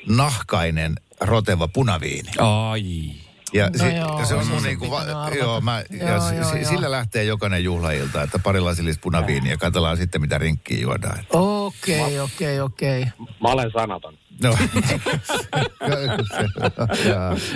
nahkainen 0.07 0.97
roteva 1.21 1.69
punaviini. 1.69 2.31
Ai. 2.39 3.28
Ja, 3.53 3.71
No 3.71 3.79
si- 3.89 3.97
joo, 3.97 4.19
ja 4.21 4.27
se 4.27 4.35
on 4.35 4.47
mun 4.47 4.63
niinku, 4.63 4.91
va- 4.91 5.31
joo, 5.39 5.61
mä, 5.61 5.83
ja 6.01 6.09
Joo, 6.09 6.29
si- 6.29 6.35
joo, 6.37 6.51
si- 6.51 6.61
joo. 6.61 6.69
sillä 6.71 6.91
lähtee 6.91 7.25
jokainen 7.25 7.65
juhlailta, 7.65 8.23
että 8.23 8.39
pari 8.39 8.61
lasillista 8.61 9.01
punaviiniä 9.03 9.53
ja 9.53 9.57
katsellaan 9.57 9.97
sitten 9.97 10.21
mitä 10.21 10.39
rinkkiä 10.39 10.79
juodaan. 10.81 11.19
Okei, 11.33 12.21
okei, 12.21 12.61
okei. 12.61 13.05
Mä 13.19 13.49
olen 13.49 13.71
sanaton. 13.73 14.15
No. 14.43 14.57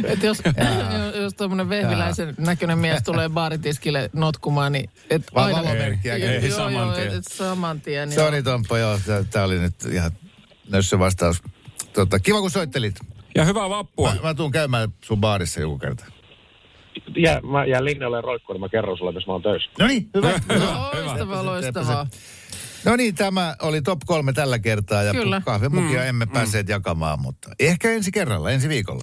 Et 0.04 0.22
jos, 0.22 0.38
jos 1.20 1.34
tuommoinen 1.34 1.68
vehviläisen 1.68 2.34
näköinen 2.38 2.78
mies 2.78 3.02
tulee 3.02 3.28
baaritiskille 3.28 4.11
notkumaan, 4.12 4.72
niin 4.72 4.90
et 5.11 5.22
Vaan 5.34 5.46
aina... 5.46 5.58
valomerkkiä 5.68 6.18
käy. 6.18 6.38
joo, 6.49 6.56
saman 6.56 6.94
tien. 6.94 7.14
et- 7.14 7.25
saman 7.32 7.80
tien. 7.80 8.12
Sori 8.12 8.42
Tomppa, 8.42 8.78
joo, 8.78 8.99
tää- 9.06 9.25
tää 9.25 9.44
oli 9.44 9.58
nyt 9.58 9.75
ihan 9.92 10.11
nössö 10.68 10.99
vastaus. 10.99 11.42
tota, 11.92 12.18
kiva 12.18 12.40
kun 12.40 12.50
soittelit. 12.50 12.94
Ja 13.34 13.44
hyvää 13.44 13.68
vappua. 13.68 14.14
Mä, 14.14 14.20
mä 14.22 14.34
tuun 14.34 14.50
käymään 14.50 14.88
sun 15.04 15.20
baarissa 15.20 15.60
joku 15.60 15.78
kerta. 15.78 16.04
Jää, 17.16 17.40
mä 17.40 17.64
jään 17.64 17.84
linjalle 17.84 18.20
roikkuun, 18.20 18.54
niin 18.54 18.60
mä 18.60 18.68
kerron 18.68 18.98
sulle, 18.98 19.12
missä 19.12 19.26
mä 19.26 19.32
oon 19.32 19.42
töissä. 19.42 19.70
No 19.78 19.86
niin, 19.86 20.08
hyvä. 20.14 20.28
Loistavaa, 21.04 21.44
loistavaa. 21.44 22.06
No 22.84 22.96
niin, 22.96 23.14
tämä 23.14 23.56
oli 23.62 23.82
top 23.82 23.98
kolme 24.06 24.32
tällä 24.32 24.58
kertaa 24.58 25.02
ja 25.02 25.12
Kyllä. 25.12 25.42
kahvimukia 25.44 26.00
mm, 26.00 26.08
emme 26.08 26.26
päässeet 26.26 26.68
jakamaan, 26.68 27.20
mutta 27.20 27.50
ehkä 27.58 27.90
ensi 27.90 28.12
kerralla, 28.12 28.50
ensi 28.50 28.68
viikolla. 28.68 29.02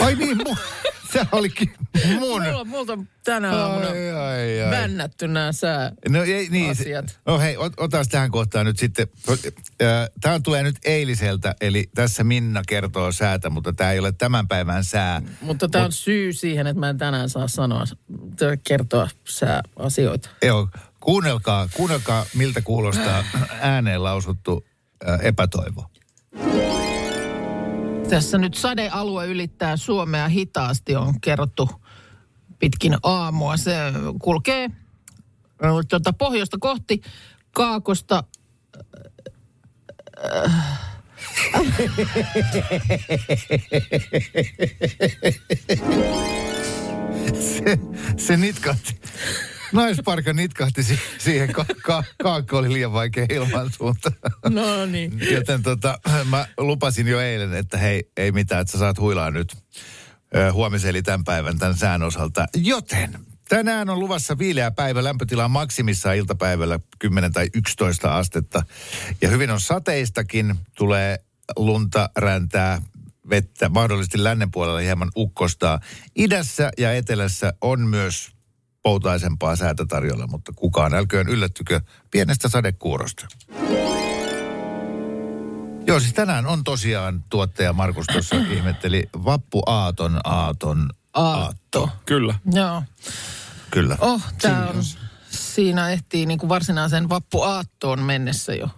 Ai 0.00 0.14
niin, 0.14 0.38
mu- 0.40 0.56
se 1.12 1.26
olikin 1.32 1.72
mun. 2.18 2.42
Mulla, 2.42 2.64
multa 2.64 2.98
tänä 3.24 3.50
aamuna 3.56 3.86
Ai, 3.88 4.10
ai, 4.10 4.62
ai. 4.62 4.70
vännätty 4.70 5.28
nämä 5.28 5.52
sää. 5.52 5.92
No, 6.08 6.22
ei, 6.22 6.48
niin, 6.48 6.76
se- 6.76 6.82
asiat. 6.82 7.18
no 7.26 7.38
hei, 7.38 7.56
ot, 7.56 7.72
otas 7.76 8.08
tähän 8.08 8.30
kohtaan 8.30 8.66
nyt 8.66 8.78
sitten. 8.78 9.08
Tämä 10.20 10.40
tulee 10.40 10.62
nyt 10.62 10.76
eiliseltä, 10.84 11.54
eli 11.60 11.90
tässä 11.94 12.24
Minna 12.24 12.62
kertoo 12.68 13.12
säätä, 13.12 13.50
mutta 13.50 13.72
tämä 13.72 13.92
ei 13.92 13.98
ole 13.98 14.12
tämän 14.12 14.48
päivän 14.48 14.84
sää. 14.84 15.22
Mutta 15.40 15.68
tämä 15.68 15.84
on 15.84 15.92
syy 15.92 16.32
siihen, 16.32 16.66
että 16.66 16.80
mä 16.80 16.88
en 16.88 16.98
tänään 16.98 17.28
saa 17.28 17.48
sanoa, 17.48 17.84
kertoa 18.68 19.08
sää 19.28 19.62
asioita. 19.76 20.28
Joo, 20.42 20.68
kuunnelkaa, 21.00 21.68
kuunnelkaa 21.74 22.26
miltä 22.34 22.60
kuulostaa 22.60 23.24
ääneen 23.60 24.02
lausuttu 24.04 24.66
epätoivo. 25.22 25.89
Tässä 28.10 28.38
nyt 28.38 28.54
sadealue 28.54 29.26
ylittää 29.26 29.76
Suomea 29.76 30.28
hitaasti, 30.28 30.96
on 30.96 31.20
kerrottu 31.20 31.70
pitkin 32.58 32.96
aamua. 33.02 33.56
Se 33.56 33.74
kulkee 34.22 34.70
tuota, 35.88 36.12
pohjoista 36.12 36.56
kohti 36.60 37.00
Kaakosta. 37.50 38.24
Se, 47.34 47.78
se 48.16 48.36
nitkahti. 48.36 49.00
Naisparka 49.72 50.32
nitkahti 50.32 50.82
si- 50.82 51.00
siihen, 51.18 51.52
ka- 51.52 51.66
ka- 51.82 52.04
kaakko 52.22 52.58
oli 52.58 52.72
liian 52.72 52.92
vaikea 52.92 53.26
ilman 53.30 53.70
suuntaan. 53.72 54.14
No 54.48 54.86
niin. 54.86 55.12
Joten 55.30 55.62
tota, 55.62 55.98
mä 56.24 56.46
lupasin 56.58 57.08
jo 57.08 57.20
eilen, 57.20 57.54
että 57.54 57.78
hei, 57.78 58.10
ei 58.16 58.32
mitään, 58.32 58.60
että 58.60 58.72
sä 58.72 58.78
saat 58.78 58.98
huilaa 58.98 59.30
nyt 59.30 59.56
huomisen 60.52 60.90
eli 60.90 61.02
tämän 61.02 61.24
päivän 61.24 61.58
tämän 61.58 61.76
sään 61.76 62.02
osalta. 62.02 62.46
Joten 62.56 63.18
tänään 63.48 63.90
on 63.90 63.98
luvassa 63.98 64.38
viileä 64.38 64.70
päivä, 64.70 65.04
lämpötila 65.04 65.44
on 65.44 65.50
maksimissaan 65.50 66.16
iltapäivällä 66.16 66.80
10 66.98 67.32
tai 67.32 67.46
11 67.54 68.16
astetta. 68.16 68.62
Ja 69.20 69.28
hyvin 69.28 69.50
on 69.50 69.60
sateistakin, 69.60 70.54
tulee 70.76 71.18
lunta, 71.56 72.10
räntää, 72.16 72.82
vettä, 73.30 73.68
mahdollisesti 73.68 74.24
lännen 74.24 74.50
puolella 74.50 74.80
hieman 74.80 75.10
ukkostaa. 75.16 75.80
Idässä 76.16 76.70
ja 76.78 76.92
etelässä 76.92 77.52
on 77.60 77.80
myös 77.80 78.30
poutaisempaa 78.82 79.56
säätä 79.56 79.86
tarjolla, 79.86 80.26
mutta 80.26 80.52
kukaan 80.56 80.94
älköön 80.94 81.28
yllättykö 81.28 81.80
pienestä 82.10 82.48
sadekuurosta. 82.48 83.26
Joo, 85.86 86.00
siis 86.00 86.12
tänään 86.12 86.46
on 86.46 86.64
tosiaan 86.64 87.24
tuottaja 87.30 87.72
Markus 87.72 88.06
tuossa 88.06 88.36
ihmetteli 88.56 89.08
Vappu 89.24 89.62
Aaton 89.66 90.20
Aaton 90.24 90.90
Aatto. 91.14 91.90
Kyllä. 92.06 92.34
Joo. 92.52 92.82
Kyllä. 93.70 93.96
Oh, 94.00 94.22
tää 94.42 94.68
on, 94.68 94.82
siinä 95.30 95.90
ehtii 95.90 96.26
niin 96.26 96.38
kuin 96.38 96.48
varsinaisen 96.48 97.08
vappuaattoon 97.08 98.02
mennessä 98.02 98.54
jo 98.54 98.68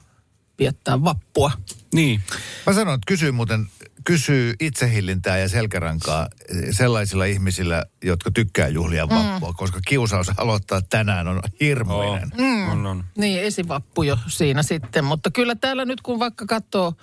viettää 0.59 1.04
vappua. 1.04 1.50
Niin. 1.94 2.23
Mä 2.66 2.73
sanon, 2.73 2.94
että 2.94 3.06
kysyy 3.06 3.32
muuten, 3.32 3.66
kysyy 4.04 4.54
itsehillintää 4.61 5.38
ja 5.38 5.49
selkärankaa 5.49 6.28
sellaisilla 6.71 7.25
ihmisillä, 7.25 7.85
jotka 8.04 8.30
tykkää 8.30 8.68
juhlia 8.68 9.09
vappua, 9.09 9.50
mm. 9.50 9.56
koska 9.56 9.80
kiusaus 9.88 10.30
aloittaa 10.37 10.82
tänään 10.82 11.28
on 11.28 11.40
hirmuinen. 11.61 12.30
Oh. 12.32 12.38
Mm. 12.38 12.68
On, 12.68 12.87
on. 12.87 13.04
Niin, 13.16 13.42
esivappu 13.42 14.02
jo 14.02 14.18
siinä 14.26 14.62
sitten. 14.62 15.04
Mutta 15.04 15.30
kyllä 15.30 15.54
täällä 15.54 15.85
nyt 15.85 16.00
kun 16.00 16.18
vaikka 16.18 16.47
katsoo 16.47 16.94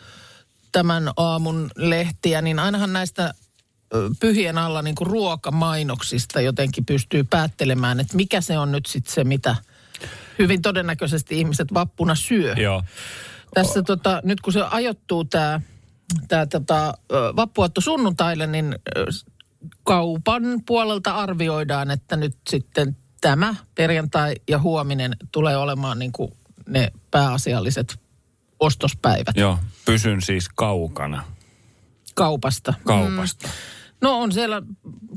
tämän 0.71 1.11
aamun 1.17 1.71
lehtiä, 1.75 2.41
niin 2.41 2.59
ainahan 2.59 2.93
näistä 2.93 3.33
pyhien 4.19 4.57
alla 4.57 4.81
niin 4.81 4.95
kuin 4.95 5.07
ruokamainoksista 5.07 6.41
jotenkin 6.41 6.85
pystyy 6.85 7.23
päättelemään, 7.23 7.99
että 7.99 8.15
mikä 8.15 8.41
se 8.41 8.57
on 8.57 8.71
nyt 8.71 8.85
sitten 8.85 9.13
se, 9.13 9.23
mitä 9.23 9.55
hyvin 10.39 10.61
todennäköisesti 10.61 11.39
ihmiset 11.39 11.73
vappuna 11.73 12.15
syö. 12.15 12.53
Joo. 12.53 12.83
Tässä 13.53 13.83
tota, 13.83 14.21
nyt 14.23 14.41
kun 14.41 14.53
se 14.53 14.61
ajoittuu 14.61 15.25
tämä 15.25 15.61
tää, 16.27 16.45
tota, 16.45 16.93
ö, 17.11 17.33
vappuaatto 17.35 17.81
sunnuntaille, 17.81 18.47
niin 18.47 18.75
kaupan 19.83 20.43
puolelta 20.65 21.15
arvioidaan, 21.15 21.91
että 21.91 22.15
nyt 22.15 22.37
sitten 22.49 22.97
tämä 23.21 23.55
perjantai 23.75 24.35
ja 24.49 24.59
huominen 24.59 25.15
tulee 25.31 25.57
olemaan 25.57 25.99
niin 25.99 26.11
kuin 26.11 26.31
ne 26.67 26.91
pääasialliset 27.11 27.99
ostospäivät 28.59 29.35
Joo. 29.37 29.59
Pysyn 29.85 30.21
siis 30.21 30.49
kaukana 30.55 31.23
kaupasta. 32.15 32.73
kaupasta. 32.85 33.47
Mm. 33.47 33.53
No 34.01 34.19
on 34.19 34.31
siellä, 34.31 34.61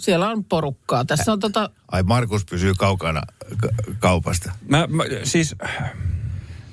siellä 0.00 0.28
on 0.28 0.44
porukkaa. 0.44 1.04
Tässä 1.04 1.32
on 1.32 1.40
tota, 1.40 1.70
Ai 1.92 2.02
Markus 2.02 2.44
pysyy 2.44 2.74
kaukana 2.74 3.22
ka- 3.56 3.68
kaupasta. 3.98 4.52
Mä, 4.68 4.86
mä, 4.86 5.04
siis, 5.22 5.54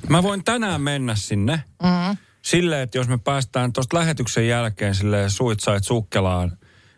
mä 0.09 0.23
voin 0.23 0.43
tänään 0.43 0.81
mennä 0.81 1.15
sinne 1.15 1.63
mm. 1.83 2.17
Silleen, 2.49 2.81
että 2.81 2.97
jos 2.97 3.07
me 3.07 3.17
päästään 3.17 3.73
tuosta 3.73 3.97
lähetyksen 3.97 4.47
jälkeen 4.47 4.95
silleen 4.95 5.29
suit 5.29 5.59
sait 5.59 5.83
sukkelaan 5.83 6.57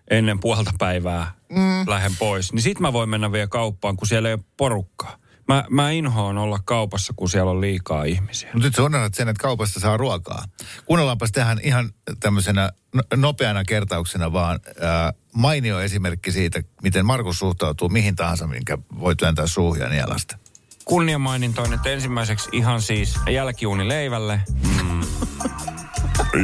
ennen 0.09 0.39
puolta 0.39 0.71
päivää 0.79 1.31
mm. 1.49 1.89
lähden 1.89 2.15
pois, 2.19 2.53
niin 2.53 2.61
sit 2.61 2.79
mä 2.79 2.93
voin 2.93 3.09
mennä 3.09 3.31
vielä 3.31 3.47
kauppaan, 3.47 3.97
kun 3.97 4.07
siellä 4.07 4.29
ei 4.29 4.33
ole 4.33 4.43
porukkaa. 4.57 5.17
Mä, 5.47 5.65
mä 5.69 5.91
inhoan 5.91 6.37
olla 6.37 6.59
kaupassa, 6.65 7.13
kun 7.15 7.29
siellä 7.29 7.51
on 7.51 7.61
liikaa 7.61 8.03
ihmisiä. 8.03 8.49
Mutta 8.53 8.67
nyt 8.67 8.75
sä 8.75 8.83
unohdat 8.83 9.13
sen, 9.13 9.27
että 9.27 9.41
kaupasta 9.41 9.79
saa 9.79 9.97
ruokaa. 9.97 10.45
Kuunnellaanpas 10.85 11.31
tähän 11.31 11.59
ihan 11.63 11.89
tämmöisenä 12.19 12.71
no- 12.93 13.03
nopeana 13.15 13.63
kertauksena 13.63 14.33
vaan 14.33 14.59
ää, 14.81 15.13
mainio 15.33 15.79
esimerkki 15.79 16.31
siitä, 16.31 16.61
miten 16.83 17.05
Markus 17.05 17.39
suhtautuu 17.39 17.89
mihin 17.89 18.15
tahansa, 18.15 18.47
minkä 18.47 18.77
voi 18.99 19.15
työntää 19.15 19.47
suuhun 19.47 19.79
ja 19.79 19.89
nielasta. 19.89 20.37
Kunniamainintoin, 20.85 21.73
että 21.73 21.89
ensimmäiseksi 21.89 22.49
ihan 22.51 22.81
siis 22.81 23.15
jälkiuni 23.29 23.87
leivälle. 23.87 24.41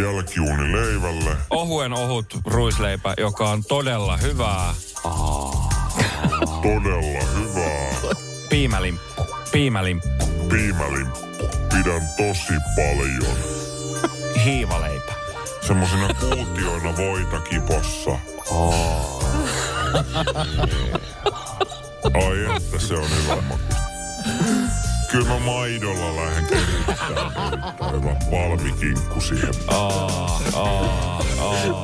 Jälkiuuni 0.03 0.71
leivälle. 0.71 1.37
Ohuen 1.49 1.93
ohut 1.93 2.25
ruisleipä, 2.45 3.13
joka 3.17 3.49
on 3.49 3.63
todella 3.63 4.17
hyvää. 4.17 4.73
Todella 6.61 7.25
hyvää. 7.35 7.91
Piimälimppu. 8.49 9.25
Piimälimppu. 9.51 10.25
Piimälimppu. 10.49 11.47
Pidän 11.73 12.01
tosi 12.17 12.53
paljon. 12.75 13.37
Hiivaleipä. 14.45 15.13
Semmosina 15.67 16.07
kuutioina 16.13 16.97
voita 16.97 17.39
kipossa. 17.39 18.11
Ai 22.13 22.55
että 22.55 22.79
se 22.79 22.93
on 22.93 23.09
hyvä 23.23 23.35
maku. 23.35 23.76
Kyllä 25.17 25.29
mä 25.29 25.39
maidolla 25.39 26.15
lähden 26.15 26.45
kehittämään. 26.45 27.31
Hyvä 27.93 28.15
palmikinkku 28.31 29.21
siihen. 29.21 29.53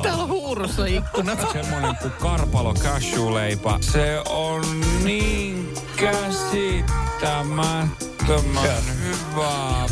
täällä 0.02 0.22
on 0.22 0.28
huurussa 0.28 0.86
ikkunat. 0.86 1.38
Semmonen 1.52 1.96
kuin 1.96 2.12
karpalo 2.12 2.74
cashew-leipä. 2.74 3.78
Se 3.80 4.22
on 4.28 4.64
niin 5.04 5.74
käsittämättömän 5.96 8.84
hyvää. 9.02 9.88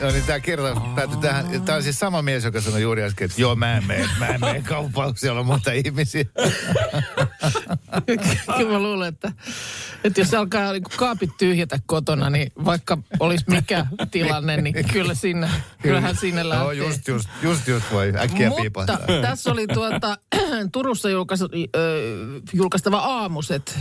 No 0.00 0.10
niin 0.10 0.24
tämä 0.24 0.40
kerta 0.40 0.80
päätyi 0.94 1.16
tähän. 1.16 1.62
Tämä 1.64 1.76
on 1.76 1.82
siis 1.82 1.98
sama 1.98 2.22
mies, 2.22 2.44
joka 2.44 2.60
sanoi 2.60 2.82
juuri 2.82 3.02
äsken, 3.02 3.24
että 3.24 3.40
joo, 3.40 3.56
mä 3.56 3.76
en 3.76 3.86
mene, 3.86 4.08
mä 4.18 4.26
en 4.26 4.40
mene 4.40 4.62
kauppaan, 4.62 5.08
kun 5.08 5.18
siellä 5.18 5.40
on 5.40 5.46
monta 5.46 5.72
ihmisiä. 5.72 6.24
Kyllä 8.56 8.72
mä 8.72 8.78
luulen, 8.78 9.08
että, 9.08 9.32
että 10.04 10.20
jos 10.20 10.34
alkaa 10.34 10.72
niin 10.72 10.82
kaapit 10.82 11.30
tyhjätä 11.38 11.78
kotona, 11.86 12.30
niin 12.30 12.52
vaikka 12.64 12.98
olisi 13.20 13.44
mikä 13.48 13.86
tilanne, 14.10 14.56
niin 14.56 14.74
kyllä 14.92 15.14
sinne, 15.14 15.50
kyllähän 15.82 16.16
sinne 16.16 16.48
lähtee. 16.48 16.64
Joo, 16.64 16.72
just, 16.72 17.08
just, 17.08 17.28
just, 17.42 17.68
just 17.68 17.84
voi 17.92 18.12
äkkiä 18.20 18.48
Mutta 18.48 18.60
piipahtaa. 18.60 18.98
tässä 19.22 19.52
oli 19.52 19.66
tuota, 19.66 20.18
Turussa 20.72 21.10
julkais, 21.10 21.42
ö, 21.42 21.46
julkaistava 22.52 22.98
aamuset 22.98 23.78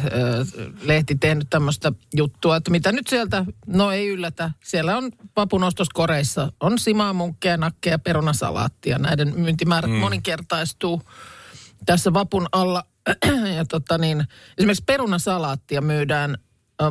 lehti 0.81 1.15
tehnyt 1.15 1.47
tämmöistä 1.49 1.91
juttua, 2.15 2.55
että 2.55 2.71
mitä 2.71 2.91
nyt 2.91 3.07
sieltä, 3.07 3.45
no 3.67 3.91
ei 3.91 4.07
yllätä, 4.07 4.51
siellä 4.63 4.97
on 4.97 5.11
vapunostoskoreissa, 5.77 6.51
on 6.59 6.79
simaa, 6.79 7.13
munkkeja, 7.13 7.57
nakkeja, 7.57 7.99
perunasalaattia. 7.99 8.97
Näiden 8.97 9.33
myyntimäärät 9.39 9.91
mm. 9.91 9.97
moninkertaistuu 9.97 11.01
tässä 11.85 12.13
vapun 12.13 12.47
alla. 12.51 12.83
ja 13.57 13.65
tota 13.65 13.97
niin, 13.97 14.25
esimerkiksi 14.57 14.83
perunasalaattia 14.85 15.81
myydään 15.81 16.37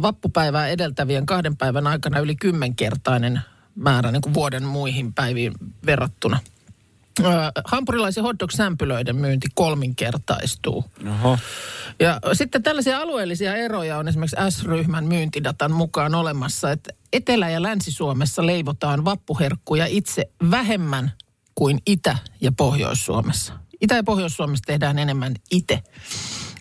vappupäivää 0.03 0.69
edeltävien 0.69 1.27
kahden 1.27 1.57
päivän 1.57 1.87
aikana 1.87 2.19
yli 2.19 2.37
kymmenkertainen 2.37 3.41
määrä 3.75 4.13
niin 4.13 4.23
kuin 4.23 4.35
vuoden 4.35 4.65
muihin 4.65 5.15
päiviin 5.15 5.53
verrattuna. 5.87 6.39
Ö, 7.21 7.25
hampurilaisen 7.65 8.25
hotdog-sämpylöiden 8.25 9.17
myynti 9.17 9.49
kolminkertaistuu. 9.55 10.85
Oho. 11.11 11.39
Ja 12.01 12.21
sitten 12.33 12.63
tällaisia 12.63 12.99
alueellisia 12.99 13.57
eroja 13.57 13.99
on 13.99 14.09
esimerkiksi 14.09 14.37
S-ryhmän 14.51 15.05
myyntidatan 15.05 15.73
mukaan 15.73 16.15
olemassa, 16.15 16.71
että 16.71 16.91
Etelä- 17.13 17.51
ja 17.51 17.63
Länsi-Suomessa 17.63 18.47
leivotaan 18.47 19.05
vappuherkkuja 19.05 19.87
itse 19.87 20.31
vähemmän 20.51 21.13
kuin 21.55 21.79
Itä- 21.87 22.19
ja 22.41 22.53
Pohjois-Suomessa. 22.53 23.53
Itä- 23.81 23.95
ja 23.95 24.03
Pohjois-Suomessa 24.05 24.65
tehdään 24.67 24.99
enemmän 24.99 25.35
itse. 25.51 25.83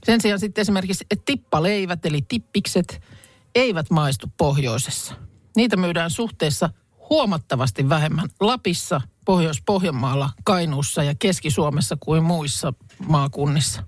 Sen 0.06 0.22
sijaan 0.22 0.40
sitten 0.40 0.62
esimerkiksi 0.62 1.06
tippaleivät 1.26 2.06
eli 2.06 2.22
tippikset 2.28 3.02
eivät 3.56 3.90
maistu 3.90 4.28
pohjoisessa. 4.38 5.14
Niitä 5.56 5.78
myydään 5.78 6.12
suhteessa 6.12 6.70
huomattavasti 7.10 7.90
vähemmän 7.90 8.30
Lapissa, 8.40 9.02
Pohjois-Pohjanmaalla, 9.26 10.30
Kainuussa 10.44 11.04
ja 11.04 11.16
Keski-Suomessa 11.20 11.98
kuin 12.00 12.24
muissa 12.24 12.74
maakunnissa. 13.08 13.84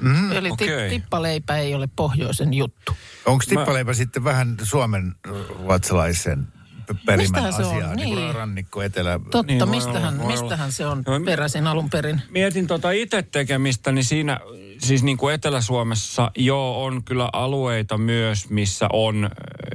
Mm, 0.00 0.32
Eli 0.32 0.48
ti- 0.56 0.64
okei. 0.64 0.90
tippaleipä 0.90 1.56
ei 1.56 1.74
ole 1.74 1.88
pohjoisen 1.96 2.54
juttu. 2.54 2.92
Onko 3.26 3.44
tippaleipä 3.48 3.94
sitten 3.94 4.24
vähän 4.24 4.56
Suomen 4.62 5.14
ruotsalaisen 5.48 6.46
p- 6.46 6.61
perimän 7.06 7.22
Mistähän 7.22 7.52
se 7.52 7.62
on? 7.62 7.76
asiaa? 7.76 7.94
Niin. 7.94 8.08
kuin 8.08 8.24
Niin. 8.24 8.34
rannikko, 8.34 8.82
etelä... 8.82 9.20
Totta, 9.30 9.52
Niin, 9.52 9.68
mistähän, 9.68 10.20
olla, 10.20 10.30
mistähän 10.30 10.72
se 10.72 10.86
on 10.86 11.02
Joo, 11.06 11.20
peräisin 11.20 11.66
alun 11.66 11.90
perin? 11.90 12.22
Mietin 12.30 12.66
tota 12.66 12.90
itse 12.90 13.22
tekemistä, 13.22 13.92
niin 13.92 14.04
siinä, 14.04 14.40
siis 14.78 15.02
niin 15.02 15.16
kuin 15.16 15.34
Etelä-Suomessa, 15.34 16.30
joo, 16.36 16.84
on 16.84 17.04
kyllä 17.04 17.28
alueita 17.32 17.98
myös, 17.98 18.50
missä 18.50 18.86
on 18.92 19.30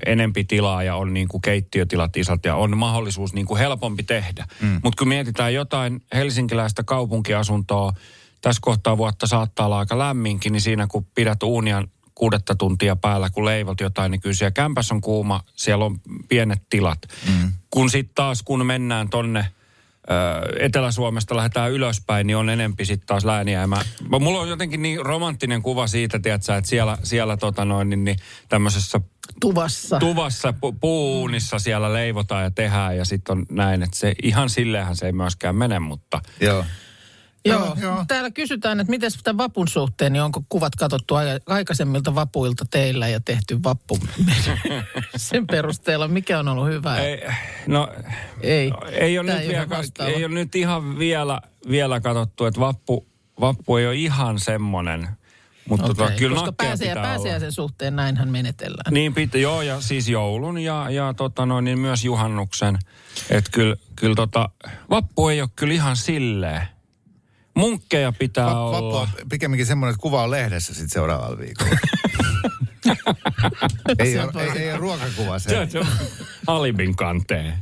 enempi 0.05 0.43
tilaa 0.43 0.83
ja 0.83 0.95
on 0.95 1.13
niin 1.13 1.27
kuin 1.27 1.41
keittiötilat 1.41 2.17
isot 2.17 2.45
ja 2.45 2.55
on 2.55 2.77
mahdollisuus 2.77 3.33
niin 3.33 3.45
kuin 3.45 3.59
helpompi 3.59 4.03
tehdä. 4.03 4.45
Mm. 4.61 4.79
Mutta 4.83 4.99
kun 4.99 5.07
mietitään 5.07 5.53
jotain 5.53 6.01
helsinkiläistä 6.13 6.83
kaupunkiasuntoa, 6.83 7.93
tässä 8.41 8.59
kohtaa 8.61 8.97
vuotta 8.97 9.27
saattaa 9.27 9.65
olla 9.65 9.79
aika 9.79 9.99
lämminkin, 9.99 10.53
niin 10.53 10.61
siinä 10.61 10.87
kun 10.87 11.05
pidät 11.15 11.43
uunia 11.43 11.83
kuudetta 12.17 12.55
tuntia 12.55 12.95
päällä, 12.95 13.29
kun 13.29 13.45
leivot 13.45 13.79
jotain, 13.79 14.11
niin 14.11 14.21
kyllä 14.21 14.35
siellä 14.35 14.51
kämpässä 14.51 14.93
on 14.95 15.01
kuuma, 15.01 15.43
siellä 15.55 15.85
on 15.85 15.99
pienet 16.29 16.61
tilat. 16.69 16.99
Mm. 17.27 17.51
Kun 17.69 17.89
sitten 17.89 18.15
taas, 18.15 18.43
kun 18.43 18.65
mennään 18.65 19.09
tonne 19.09 19.39
ö, 19.39 20.13
Etelä-Suomesta 20.59 21.35
lähdetään 21.35 21.71
ylöspäin, 21.71 22.27
niin 22.27 22.37
on 22.37 22.49
enempi 22.49 22.85
sitten 22.85 23.07
taas 23.07 23.25
lääniä. 23.25 23.61
Ja 23.61 23.67
mä, 23.67 23.81
mä- 24.09 24.19
mulla 24.19 24.39
on 24.39 24.49
jotenkin 24.49 24.81
niin 24.81 25.05
romanttinen 25.05 25.61
kuva 25.61 25.87
siitä, 25.87 26.19
tiedätkö, 26.19 26.55
että 26.55 26.69
siellä, 26.69 26.97
siellä 27.03 27.37
tota 27.37 27.65
noin, 27.65 27.89
niin, 27.89 28.03
niin 28.03 28.17
tämmöisessä 28.49 29.01
Tuvassa. 29.41 29.99
tuvassa, 29.99 30.53
pu, 30.53 30.73
puuunissa 30.73 31.59
siellä 31.59 31.93
leivotaan 31.93 32.43
ja 32.43 32.51
tehdään 32.51 32.97
ja 32.97 33.05
sitten 33.05 33.37
on 33.37 33.45
näin, 33.51 33.83
että 33.83 33.97
se 33.97 34.13
ihan 34.23 34.49
silleenhän 34.49 34.95
se 34.95 35.05
ei 35.05 35.11
myöskään 35.11 35.55
mene, 35.55 35.79
mutta. 35.79 36.21
Joo, 36.41 36.65
Joo, 37.47 37.77
joo. 37.81 38.05
täällä 38.07 38.31
kysytään, 38.31 38.79
että 38.79 38.91
miten 38.91 39.11
tämän 39.23 39.37
vapun 39.37 39.67
suhteen, 39.67 40.13
niin 40.13 40.23
onko 40.23 40.43
kuvat 40.49 40.75
katsottu 40.75 41.15
ai- 41.15 41.39
aikaisemmilta 41.45 42.15
vapuilta 42.15 42.65
teillä 42.69 43.07
ja 43.07 43.19
tehty 43.19 43.63
vappu 43.63 43.99
sen 45.15 45.47
perusteella, 45.47 46.07
mikä 46.07 46.39
on 46.39 46.47
ollut 46.47 46.67
hyvä? 46.67 46.97
ei, 46.97 47.21
no 47.67 47.89
ei. 48.41 48.71
ei 48.91 49.19
ole, 49.19 49.31
nyt 49.31 49.39
ei 49.39 49.47
ole 49.47 49.53
vielä, 49.53 49.69
vastaava. 49.69 50.11
ei 50.11 50.25
ole 50.25 50.33
nyt 50.33 50.55
ihan 50.55 50.99
vielä, 50.99 51.41
vielä 51.69 51.99
katsottu, 51.99 52.45
että 52.45 52.59
vappu, 52.59 53.07
vappu 53.39 53.77
ei 53.77 53.87
ole 53.87 53.95
ihan 53.95 54.39
semmonen, 54.39 55.07
mutta 55.69 55.87
tota, 55.87 56.03
Okei, 56.03 56.17
kyllä 56.17 56.35
Koska 56.35 56.51
pääsiä, 56.51 56.95
pääsiäisen 56.95 57.51
suhteen 57.51 57.95
näinhän 57.95 58.29
menetellään. 58.29 58.93
Niin 58.93 59.13
pitää, 59.13 59.41
joo, 59.41 59.61
ja 59.61 59.81
siis 59.81 60.09
joulun 60.09 60.57
ja, 60.57 60.89
ja 60.89 61.13
tota 61.13 61.45
noin, 61.45 61.65
niin 61.65 61.79
myös 61.79 62.05
juhannuksen. 62.05 62.79
Että 63.29 63.51
kyllä, 63.53 63.75
kyllä 63.95 64.15
tota, 64.15 64.49
vappu 64.89 65.27
ei 65.27 65.41
ole 65.41 65.49
kyllä 65.55 65.73
ihan 65.73 65.95
silleen. 65.95 66.61
Munkkeja 67.57 68.11
pitää 68.11 68.45
Va- 68.45 68.59
olla. 68.59 68.81
Vappu 68.81 68.95
on 68.95 69.07
pikemminkin 69.29 69.65
semmoinen, 69.65 69.93
että 69.93 70.01
kuva 70.01 70.23
on 70.23 70.31
lehdessä 70.31 70.73
sitten 70.73 70.89
seuraavalla 70.89 71.37
viikolla. 71.37 71.69
ei, 73.99 74.19
ole, 74.19 74.43
ei, 74.43 74.49
ei 74.49 74.71
ole 74.71 74.77
ruokakuva 74.77 75.39
se. 75.39 75.67
Se 75.69 75.79
on 75.79 75.87
Alibin 76.47 76.95
kanteen. 76.95 77.53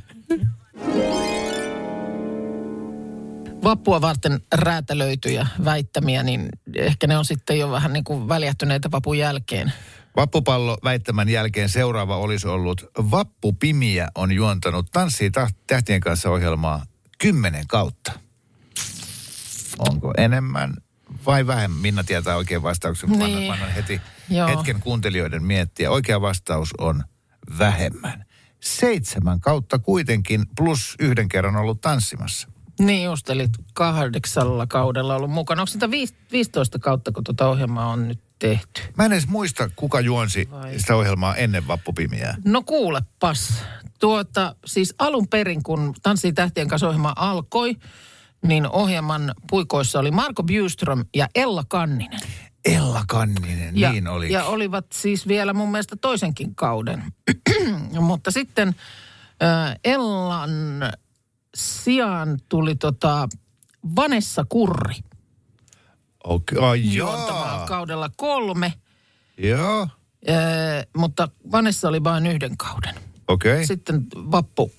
Vappua 3.64 4.02
varten 4.02 4.40
räätälöityjä 4.54 5.48
väittämiä, 5.66 6.24
niin 6.24 6.50
ehkä 6.76 7.08
ne 7.08 7.18
on 7.18 7.26
sitten 7.26 7.60
jo 7.60 7.72
vähän 7.72 7.94
niin 7.94 8.04
kuin 8.04 8.28
väljähtyneitä 8.28 8.92
vapun 8.92 9.18
jälkeen. 9.18 9.74
Vappupallo 10.16 10.78
väittämän 10.84 11.30
jälkeen 11.30 11.70
seuraava 11.70 12.18
olisi 12.18 12.48
ollut 12.48 12.86
Vappu 13.12 13.54
Pimiä 13.54 14.08
on 14.16 14.32
juontanut 14.32 14.92
Tanssii 14.92 15.32
tähtien 15.68 16.02
kanssa 16.02 16.30
ohjelmaa 16.30 16.86
kymmenen 17.18 17.68
kautta. 17.68 18.25
Onko 19.80 20.14
enemmän 20.18 20.74
vai 21.26 21.48
vähemmän? 21.48 21.82
Minna 21.82 22.04
tietää 22.04 22.36
oikein 22.36 22.64
vastauksen. 22.64 23.10
Niin. 23.10 23.20
Niin. 23.20 23.52
Annan, 23.54 23.72
heti 23.72 24.02
Joo. 24.30 24.48
hetken 24.48 24.80
kuuntelijoiden 24.80 25.44
miettiä. 25.44 25.92
Oikea 25.92 26.22
vastaus 26.22 26.70
on 26.78 27.04
vähemmän. 27.58 28.26
Seitsemän 28.60 29.40
kautta 29.40 29.80
kuitenkin 29.80 30.46
plus 30.58 30.96
yhden 31.00 31.28
kerran 31.28 31.56
ollut 31.56 31.82
tanssimassa. 31.82 32.48
Niin 32.80 33.04
just, 33.04 33.30
eli 33.30 33.48
kahdeksalla 33.74 34.68
kaudella 34.68 35.16
ollut 35.16 35.32
mukana. 35.32 35.62
Onko 35.62 35.68
sitä 35.72 35.92
viis- 35.92 36.16
15 36.32 36.80
kautta, 36.80 37.12
kun 37.12 37.24
tuota 37.24 37.48
ohjelmaa 37.48 37.88
on 37.88 38.08
nyt 38.08 38.20
tehty? 38.40 38.82
Mä 38.98 39.06
en 39.06 39.12
edes 39.12 39.28
muista, 39.28 39.70
kuka 39.76 40.00
juonsi 40.00 40.48
Vai. 40.52 40.80
sitä 40.80 40.96
ohjelmaa 40.96 41.36
ennen 41.36 41.68
Vappupimiä. 41.68 42.36
No 42.46 42.64
kuulepas. 42.64 43.64
Tuota, 44.00 44.56
siis 44.66 44.96
alun 45.00 45.28
perin, 45.28 45.64
kun 45.64 45.94
Tanssii 46.04 46.34
tähtien 46.34 46.68
kanssa 46.68 46.88
ohjelma 46.88 47.14
alkoi, 47.16 47.76
niin 48.48 48.68
ohjelman 48.68 49.34
puikoissa 49.50 50.00
oli 50.00 50.12
Marko 50.12 50.44
Bjurström 50.44 51.06
ja 51.16 51.28
Ella 51.36 51.64
Kanninen. 51.68 52.20
Ella 52.66 53.04
Kanninen, 53.08 53.78
Ja, 53.80 53.92
niin 53.92 54.08
oli. 54.08 54.32
ja 54.32 54.46
olivat 54.46 54.86
siis 54.94 55.28
vielä 55.28 55.54
mun 55.54 55.72
mielestä 55.72 55.96
toisenkin 55.96 56.56
kauden. 56.56 57.04
Mutta 58.00 58.32
sitten 58.32 58.76
äh, 59.44 59.76
Ellan 59.84 60.52
sijaan 61.56 62.40
tuli 62.50 62.76
tota 62.76 63.28
Vanessa 63.96 64.46
Kurri 64.50 64.96
Okei, 66.24 66.60
ai 66.60 66.94
juontamaan 66.94 67.58
jaa. 67.58 67.68
kaudella 67.68 68.10
kolme. 68.18 68.74
Joo, 69.38 69.88
Äh, 70.30 70.86
mutta 70.98 71.28
Vanessa 71.52 71.88
oli 71.88 72.04
vain 72.04 72.26
yhden 72.28 72.58
kauden. 72.58 72.96
okei. 73.28 73.66
Sitten 73.68 74.06
Vappu, 74.16 74.72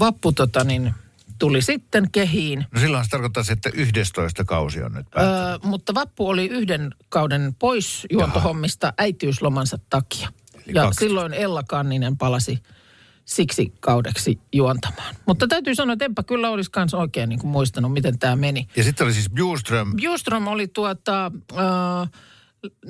Vappu 0.00 0.32
tota 0.32 0.64
niin, 0.64 0.94
tuli 1.42 1.62
sitten 1.62 2.10
kehiin. 2.12 2.66
No 2.74 2.80
silloin 2.80 3.04
se 3.04 3.10
tarkoittaa, 3.10 3.42
että 3.50 3.70
11 3.74 4.44
kausi 4.44 4.82
on 4.82 4.92
nyt 4.92 5.10
päättynyt. 5.10 5.40
Öö, 5.40 5.58
mutta 5.70 5.94
Vappu 5.94 6.28
oli 6.28 6.46
yhden 6.46 6.94
kauden 7.08 7.54
pois 7.58 8.06
juontohommista 8.10 8.92
äitiyslomansa 8.98 9.78
takia. 9.90 10.28
Eli 10.54 10.64
ja 10.66 10.82
12. 10.82 11.00
silloin 11.00 11.34
Ella 11.34 11.62
Kanninen 11.62 12.16
palasi 12.16 12.58
siksi 13.24 13.72
kaudeksi 13.80 14.40
juontamaan. 14.52 15.14
Mutta 15.26 15.48
täytyy 15.48 15.74
sanoa, 15.74 15.92
että 15.92 16.04
enpä 16.04 16.22
kyllä 16.22 16.50
olisi 16.50 16.70
kans 16.70 16.94
oikein 16.94 17.28
niin 17.28 17.38
kuin 17.38 17.50
muistanut, 17.50 17.92
miten 17.92 18.18
tämä 18.18 18.36
meni. 18.36 18.68
Ja 18.76 18.84
sitten 18.84 19.04
oli 19.04 19.14
siis 19.14 19.30
Bjurström, 19.30 19.96
Bjurström 19.96 20.46
oli 20.46 20.68
tuota, 20.68 21.32
öö, 21.52 21.60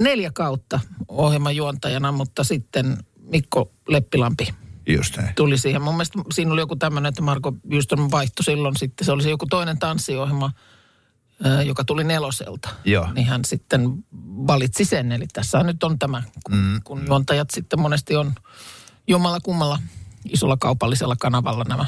neljä 0.00 0.30
kautta 0.34 0.80
ohjelman 1.08 1.56
juontajana, 1.56 2.12
mutta 2.12 2.44
sitten 2.44 2.96
Mikko 3.18 3.72
Leppilampi 3.88 4.54
just 4.86 5.16
näin. 5.16 5.34
tuli 5.34 5.58
siihen. 5.58 5.82
Mun 5.82 5.94
mielestä 5.94 6.18
siinä 6.32 6.52
oli 6.52 6.60
joku 6.60 6.76
tämmöinen, 6.76 7.08
että 7.08 7.22
Marko 7.22 7.52
Bjurström 7.52 8.08
vaihtoi 8.10 8.44
silloin 8.44 8.76
sitten. 8.76 9.04
Se 9.04 9.12
oli 9.12 9.22
se 9.22 9.30
joku 9.30 9.46
toinen 9.46 9.78
tanssiohjelma, 9.78 10.50
joka 11.64 11.84
tuli 11.84 12.04
neloselta. 12.04 12.68
Joo. 12.84 13.12
Niin 13.12 13.26
hän 13.26 13.44
sitten 13.44 14.04
valitsi 14.46 14.84
sen. 14.84 15.12
Eli 15.12 15.26
tässä 15.32 15.62
nyt 15.62 15.84
on 15.84 15.98
tämä, 15.98 16.22
kun, 16.44 16.56
mm. 16.56 16.80
kun 16.84 17.06
juontajat 17.06 17.50
sitten 17.50 17.80
monesti 17.80 18.16
on 18.16 18.32
jommalla 19.08 19.40
kummalla 19.40 19.78
isolla 20.28 20.56
kaupallisella 20.56 21.16
kanavalla 21.16 21.64
nämä, 21.68 21.86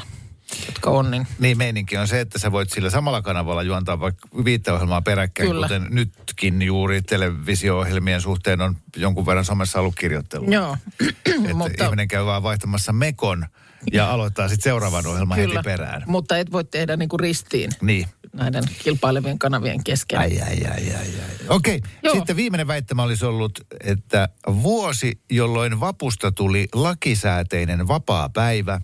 jotka 0.65 0.89
on. 0.89 1.11
Niin 1.11 1.27
Niin 1.39 1.57
meininki 1.57 1.97
on 1.97 2.07
se, 2.07 2.19
että 2.19 2.39
sä 2.39 2.51
voit 2.51 2.69
sillä 2.69 2.89
samalla 2.89 3.21
kanavalla 3.21 3.63
juontaa 3.63 3.99
vaikka 3.99 4.27
viittä 4.45 4.73
ohjelmaa 4.73 5.01
peräkkäin, 5.01 5.49
Kyllä. 5.49 5.67
kuten 5.67 5.87
nytkin 5.89 6.61
juuri 6.61 7.01
televisio-ohjelmien 7.01 8.21
suhteen 8.21 8.61
on 8.61 8.75
jonkun 8.97 9.25
verran 9.25 9.45
somessa 9.45 9.79
ollut 9.79 9.95
kirjoittelua. 9.95 10.49
joo, 10.49 10.77
Että 11.09 11.53
mutta 11.53 11.83
ihminen 11.85 12.07
käy 12.07 12.25
vaan 12.25 12.43
vaihtamassa 12.43 12.93
mekon 12.93 13.45
ja 13.91 14.11
aloittaa 14.11 14.47
sitten 14.47 14.63
seuraavan 14.63 15.07
ohjelman 15.07 15.37
kyllä, 15.39 15.53
heti 15.59 15.63
perään. 15.63 16.03
mutta 16.05 16.37
et 16.37 16.51
voi 16.51 16.63
tehdä 16.63 16.97
niin 16.97 17.09
kuin 17.09 17.19
ristiin 17.19 17.71
Niin. 17.81 18.07
näiden 18.33 18.63
kilpailevien 18.83 19.39
kanavien 19.39 19.83
kesken. 19.83 20.19
Ai, 20.19 20.41
ai, 20.41 20.65
ai, 20.65 20.65
ai, 20.65 20.93
ai. 20.99 21.05
Okei, 21.49 21.81
Joo. 22.03 22.15
sitten 22.15 22.35
viimeinen 22.35 22.67
väittämä 22.67 23.03
olisi 23.03 23.25
ollut, 23.25 23.59
että 23.83 24.29
vuosi, 24.47 25.19
jolloin 25.31 25.79
vapusta 25.79 26.31
tuli 26.31 26.67
lakisääteinen 26.73 27.87
vapaa 27.87 28.29
päivä, 28.29 28.81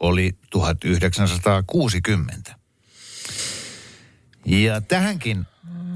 oli 0.00 0.38
1960. 0.50 2.56
Ja 4.46 4.80
tähänkin 4.80 5.46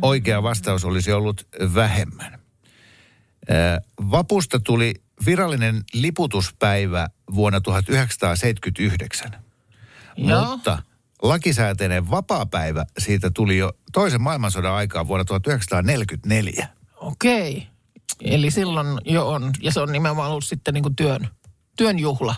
oikea 0.03 0.43
vastaus 0.43 0.85
olisi 0.85 1.13
ollut 1.13 1.49
vähemmän. 1.75 2.41
Vapusta 4.11 4.61
tuli 4.61 4.95
virallinen 5.27 5.85
liputuspäivä 5.93 7.09
vuonna 7.35 7.61
1979. 7.61 9.31
Joo. 10.17 10.45
Mutta 10.45 10.83
lakisääteinen 11.23 12.11
vapaapäivä 12.11 12.87
siitä 12.99 13.31
tuli 13.35 13.59
jo 13.59 13.73
toisen 13.93 14.23
maailmansodan 14.23 14.73
aikaan 14.73 15.09
vuonna 15.09 15.25
1944. 15.25 16.69
Okei. 16.97 17.67
Eli 18.21 18.51
silloin 18.51 18.87
jo 19.05 19.29
on, 19.29 19.51
ja 19.63 19.73
se 19.73 19.81
on 19.81 19.93
nimenomaan 19.93 20.31
ollut 20.31 20.45
sitten 20.45 20.75
niin 20.75 20.83
kuin 20.83 20.97
työn, 20.97 21.29
työn 21.77 21.99
juhla, 21.99 22.35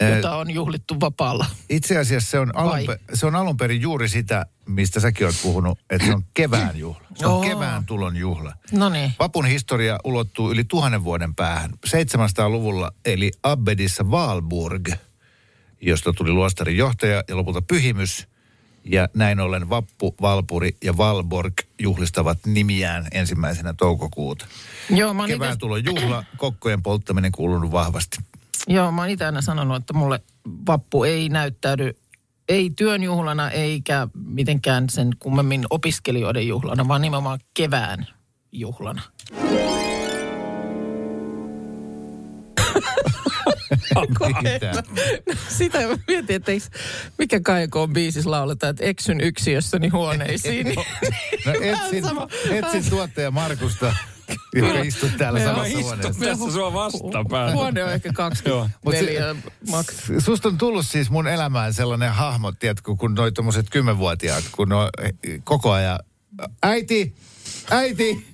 jota 0.00 0.36
on 0.36 0.50
juhlittu 0.50 1.00
vapaalla. 1.00 1.46
Itse 1.70 1.98
asiassa 1.98 2.30
se 2.30 2.38
on, 2.38 2.56
alun, 2.56 2.86
pe- 2.86 3.00
se 3.14 3.26
on 3.26 3.34
alun 3.36 3.56
perin 3.56 3.80
juuri 3.80 4.08
sitä, 4.08 4.46
mistä 4.66 5.00
säkin 5.00 5.26
olet 5.26 5.42
puhunut, 5.42 5.78
että 5.90 6.06
se 6.06 6.14
on 6.14 6.24
kevään 6.34 6.78
juhla. 6.78 7.06
Se 7.14 7.26
on 7.26 7.48
kevään 7.48 7.86
tulon 7.86 8.16
juhla. 8.16 8.54
No 8.72 8.88
niin. 8.88 9.12
Vapun 9.18 9.46
historia 9.46 9.98
ulottuu 10.04 10.52
yli 10.52 10.64
tuhannen 10.64 11.04
vuoden 11.04 11.34
päähän. 11.34 11.70
700-luvulla 11.86 12.92
eli 13.04 13.32
Abbedissa 13.42 14.10
Valburg, 14.10 14.88
josta 15.80 16.12
tuli 16.12 16.32
luostarin 16.32 16.76
johtaja 16.76 17.24
ja 17.28 17.36
lopulta 17.36 17.62
pyhimys. 17.62 18.28
Ja 18.86 19.08
näin 19.14 19.40
ollen 19.40 19.70
Vappu, 19.70 20.14
Valpuri 20.20 20.76
ja 20.84 20.96
Valborg 20.96 21.54
juhlistavat 21.80 22.38
nimiään 22.46 23.06
ensimmäisenä 23.12 23.74
toukokuuta. 23.74 24.46
Joo, 24.90 25.14
mä 25.14 25.26
Kevään 25.26 25.52
ite, 25.52 25.58
tulon 25.58 25.84
juhla, 25.84 26.24
kokkojen 26.36 26.82
polttaminen 26.82 27.32
kuulunut 27.32 27.72
vahvasti. 27.72 28.16
Joo, 28.68 28.92
mä 28.92 29.02
oon 29.02 29.10
ite 29.10 29.24
aina 29.24 29.42
sanonut, 29.42 29.76
että 29.76 29.92
mulle 29.92 30.20
vappu 30.66 31.04
ei 31.04 31.28
näyttäydy 31.28 31.94
ei 32.48 32.70
työn 32.76 33.02
juhlana 33.02 33.50
eikä 33.50 34.08
mitenkään 34.14 34.90
sen 34.90 35.10
kummemmin 35.18 35.64
opiskelijoiden 35.70 36.48
juhlana, 36.48 36.88
vaan 36.88 37.02
nimenomaan 37.02 37.38
kevään 37.54 38.06
juhlana. 38.52 39.02
Mitä? 44.42 44.82
Sitä 45.48 45.78
mä 45.78 45.96
mietin, 46.08 46.36
että 46.36 46.52
eikö, 46.52 46.66
mikä 47.18 47.40
Kaikoon 47.40 47.92
biisissä 47.92 48.30
lauletaan, 48.30 48.70
että 48.70 48.84
eksyn 48.84 49.20
yksiössäni 49.20 49.88
huoneisiin. 49.88 50.66
Niin, 50.74 50.76
No 51.46 51.52
etsin, 51.52 52.04
etsin 52.50 52.90
tuottaja 52.90 53.30
Markusta, 53.30 53.96
joka 54.54 54.80
istuu 54.80 55.08
täällä 55.18 55.38
Joo. 55.40 55.48
samassa 55.48 55.68
Istun 55.68 55.82
huoneessa. 55.84 56.24
tässä 56.24 56.50
sua 56.52 56.72
vastapäätä. 56.72 57.52
Huone 57.52 57.84
on 57.84 57.92
ehkä 57.92 58.08
Joo. 58.08 58.14
20 58.14 58.70
Mut 58.84 58.94
se- 58.94 59.00
neliöä 59.00 59.34
max. 59.70 59.86
Susta 60.18 60.48
on 60.48 60.58
tullut 60.58 60.86
siis 60.86 61.10
mun 61.10 61.28
elämään 61.28 61.74
sellainen 61.74 62.12
hahmo, 62.12 62.52
tiedätkö, 62.52 62.94
kun 62.98 63.14
noi 63.14 63.32
tommoset 63.32 63.70
kymmenvuotiaat, 63.70 64.44
kun 64.52 64.72
on 64.72 64.88
koko 65.44 65.72
ajan, 65.72 65.98
äiti, 66.62 67.14
äiti, 67.70 68.26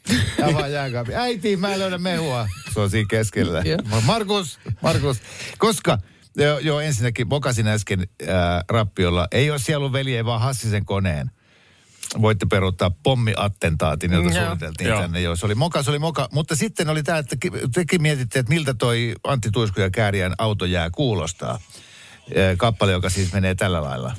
avaa 0.50 0.68
jääkaapin, 0.68 1.16
äiti, 1.16 1.56
mä 1.56 1.72
en 1.72 1.78
löydä 1.78 1.98
mehua. 1.98 2.48
Se 2.74 2.80
on 2.80 2.90
siinä 2.90 3.06
keskellä. 3.10 3.62
Markus, 4.04 4.58
Markus, 4.82 5.16
koska, 5.58 5.98
joo, 6.36 6.58
joo 6.58 6.80
ensinnäkin 6.80 7.28
mokasin 7.28 7.66
äsken 7.68 8.06
ää, 8.28 8.64
rappiolla, 8.68 9.28
ei 9.32 9.50
ole 9.50 9.58
sielun 9.58 9.92
veli, 9.92 10.16
ei 10.16 10.24
vaan 10.24 10.40
Hassisen 10.40 10.84
koneen. 10.84 11.30
Voitte 12.22 12.46
peruuttaa 12.50 12.90
pommiattentaatin, 13.02 14.12
jota 14.12 14.30
Joo. 14.30 14.44
suunniteltiin 14.44 14.88
Joo. 14.88 15.00
tänne. 15.00 15.20
Joo, 15.20 15.36
se 15.36 15.46
oli 15.46 15.54
moka, 15.54 15.82
se 15.82 15.90
oli 15.90 15.98
moka. 15.98 16.28
Mutta 16.32 16.56
sitten 16.56 16.88
oli 16.88 17.02
tämä, 17.02 17.18
että 17.18 17.36
ki- 17.40 17.50
tekin 17.74 18.02
mietitte, 18.02 18.38
että 18.38 18.50
miltä 18.52 18.74
toi 18.74 19.14
Antti 19.24 19.50
Tuisku 19.50 19.80
ja 19.80 19.90
Kääriän 19.90 20.34
auto 20.38 20.64
jää 20.64 20.90
kuulostaa. 20.90 21.58
Kappale, 22.56 22.92
joka 22.92 23.10
siis 23.10 23.32
menee 23.32 23.54
tällä 23.54 23.82
lailla. 23.82 24.14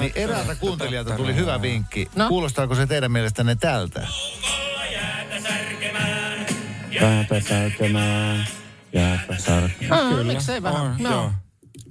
Niin 0.00 0.12
eräältä 0.14 0.54
kuuntelijalta 0.54 1.16
tuli 1.16 1.34
hyvä 1.34 1.62
vinkki. 1.62 2.08
No? 2.16 2.28
Kuulostaako 2.28 2.74
se 2.74 2.86
teidän 2.86 3.12
mielestänne 3.12 3.54
tältä? 3.54 4.06
Päätä 7.00 7.40
särkemään, 7.48 8.46
jäätä 8.92 9.36
särkemään. 9.38 10.02
Ah, 10.18 10.24
miksei 10.24 10.62
vähän. 10.62 10.80
On, 10.82 10.96
No. 10.98 11.10
joo. 11.10 11.32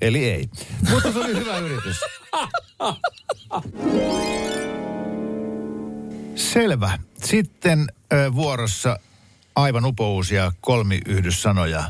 Eli 0.01 0.25
ei. 0.25 0.49
Mutta 0.89 1.11
se 1.13 1.19
oli 1.19 1.35
hyvä 1.35 1.57
yritys. 1.57 1.97
Selvä. 6.35 6.99
Sitten 7.23 7.87
ö, 8.13 8.33
vuorossa 8.35 8.99
aivan 9.55 9.85
upouusia 9.85 10.51
kolmiyhdyssanoja. 10.61 11.83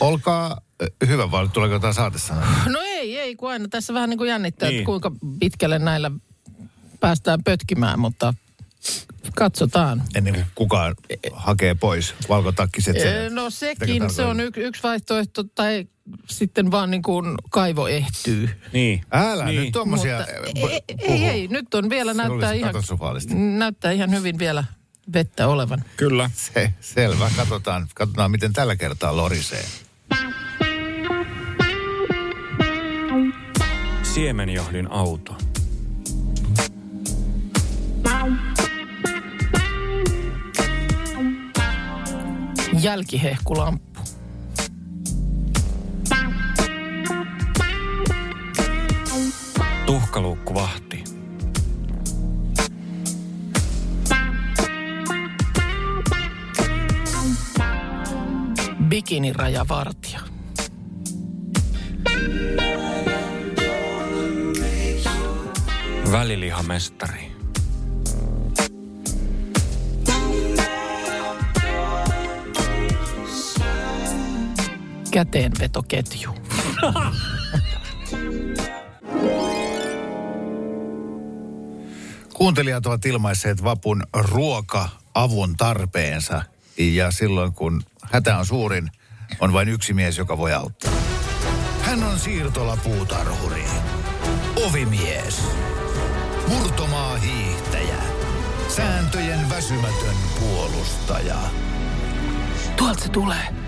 Olkaa 0.00 0.60
ö, 0.82 0.86
hyvä, 1.06 1.30
vai 1.30 1.48
tuleeko 1.48 1.74
jotain 1.74 1.94
saatesanoja? 1.94 2.46
No 2.68 2.80
ei, 2.84 3.18
ei, 3.18 3.36
kun 3.36 3.50
aina 3.50 3.68
tässä 3.68 3.94
vähän 3.94 4.10
niin 4.10 4.18
kuin 4.18 4.28
jännittää, 4.30 4.68
Niin. 4.68 4.78
että 4.78 4.86
kuinka 4.86 5.12
pitkälle 5.40 5.78
näillä 5.78 6.10
päästään 7.00 7.44
pötkimään, 7.44 7.98
mutta 7.98 8.34
katsotaan. 9.34 10.02
Ennen 10.14 10.34
kuin 10.34 10.46
kukaan 10.54 10.94
hakee 11.32 11.74
pois 11.74 12.14
valkotakkiset 12.28 12.96
selät. 12.98 13.32
No 13.32 13.50
sekin, 13.50 14.10
se 14.10 14.24
on 14.24 14.40
y- 14.40 14.50
yksi 14.56 14.82
vaihtoehto, 14.82 15.44
tai 15.44 15.86
sitten 16.30 16.70
vaan 16.70 16.90
niin 16.90 17.02
kuin 17.02 17.34
kaivo 17.50 17.88
ehtyy. 17.88 18.50
Niin. 18.72 19.02
Älä 19.12 19.44
niin. 19.44 19.62
nyt 19.62 19.72
tommosia 19.72 20.18
Mutta 20.18 20.32
ö, 20.32 20.46
ei, 20.54 20.80
ei, 20.98 21.24
ei, 21.24 21.48
nyt 21.48 21.74
on 21.74 21.90
vielä 21.90 22.14
Se 22.14 22.16
näyttää 22.16 22.52
ihan, 22.52 22.74
näyttää 23.58 23.92
ihan 23.92 24.10
hyvin 24.10 24.38
vielä 24.38 24.64
vettä 25.12 25.48
olevan. 25.48 25.84
Kyllä. 25.96 26.30
Se, 26.34 26.72
selvä. 26.80 27.30
Katsotaan, 27.36 27.88
katsotaan, 27.94 28.30
miten 28.30 28.52
tällä 28.52 28.76
kertaa 28.76 29.16
lorisee. 29.16 29.64
Siemenjohdin 34.02 34.90
auto. 34.90 35.36
Jälkihehkulamppu. 42.80 43.93
Tuhkaluukkuvahti. 50.14 51.04
Bikinirajavartija. 58.88 60.20
Välilihamestari. 66.12 67.32
Käteenvetoketju. 75.10 76.34
Kuuntelijat 82.44 82.86
ovat 82.86 83.06
ilmaisseet 83.06 83.64
vapun 83.64 84.02
ruoka-avun 84.14 85.56
tarpeensa. 85.56 86.42
Ja 86.78 87.10
silloin 87.10 87.52
kun 87.52 87.82
hätä 88.02 88.38
on 88.38 88.46
suurin, 88.46 88.90
on 89.40 89.52
vain 89.52 89.68
yksi 89.68 89.92
mies, 89.92 90.18
joka 90.18 90.38
voi 90.38 90.52
auttaa. 90.52 90.92
Hän 91.80 92.02
on 92.02 92.18
siirtolapuutarhuri, 92.18 93.64
ovimies, 94.66 95.42
murtomaa 96.48 97.16
hiihtäjä, 97.16 98.02
sääntöjen 98.68 99.50
väsymätön 99.50 100.16
puolustaja. 100.40 101.38
Tuolta 102.76 103.00
se 103.02 103.08
tulee. 103.08 103.63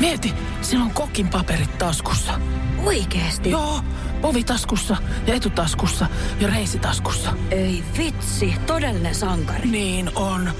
Mieti, 0.00 0.34
sillä 0.62 0.84
on 0.84 0.90
kokin 0.90 1.28
paperit 1.28 1.78
taskussa. 1.78 2.40
Oikeesti? 2.84 3.50
Joo, 3.50 3.80
ovitaskussa 4.22 4.96
ja 5.26 5.34
etutaskussa 5.34 6.06
ja 6.40 6.48
reisitaskussa. 6.48 7.32
Ei 7.50 7.84
vitsi, 7.98 8.54
todellinen 8.66 9.14
sankari. 9.14 9.68
Niin 9.68 10.10
on 10.14 10.50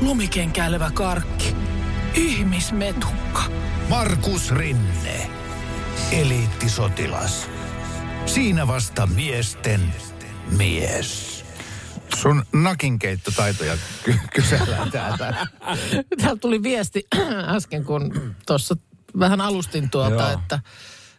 lumikenkäilevä 0.00 0.90
karkki. 0.94 1.56
Ihmismetukka. 2.14 3.42
Markus 3.88 4.50
Rinne, 4.50 5.30
eliittisotilas. 6.12 7.48
Siinä 8.26 8.66
vasta 8.66 9.06
miesten 9.06 9.94
mies. 10.56 11.41
Sun 12.22 12.44
nakinkeittotaitoja 12.52 13.78
ky- 14.04 14.20
kysellään 14.34 14.90
täältä. 14.90 15.34
Täältä 16.22 16.40
tuli 16.40 16.62
viesti 16.62 17.06
äsken, 17.56 17.84
kun 17.84 18.34
tuossa 18.46 18.76
vähän 19.18 19.40
alustin 19.40 19.90
tuota, 19.90 20.14
Joo. 20.14 20.32
että 20.32 20.60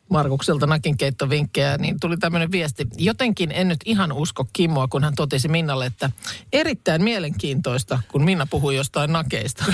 Markukselta 0.09 0.67
nakinkeittovinkkejä, 0.67 1.77
niin 1.77 1.99
tuli 1.99 2.17
tämmöinen 2.17 2.51
viesti. 2.51 2.87
Jotenkin 2.97 3.51
en 3.51 3.67
nyt 3.67 3.79
ihan 3.85 4.11
usko 4.11 4.45
Kimmoa, 4.53 4.87
kun 4.87 5.03
hän 5.03 5.15
totesi 5.15 5.47
Minnalle, 5.47 5.85
että 5.85 6.09
erittäin 6.53 7.03
mielenkiintoista, 7.03 7.99
kun 8.11 8.23
Minna 8.25 8.47
puhui 8.49 8.75
jostain 8.75 9.11
nakeista. 9.13 9.65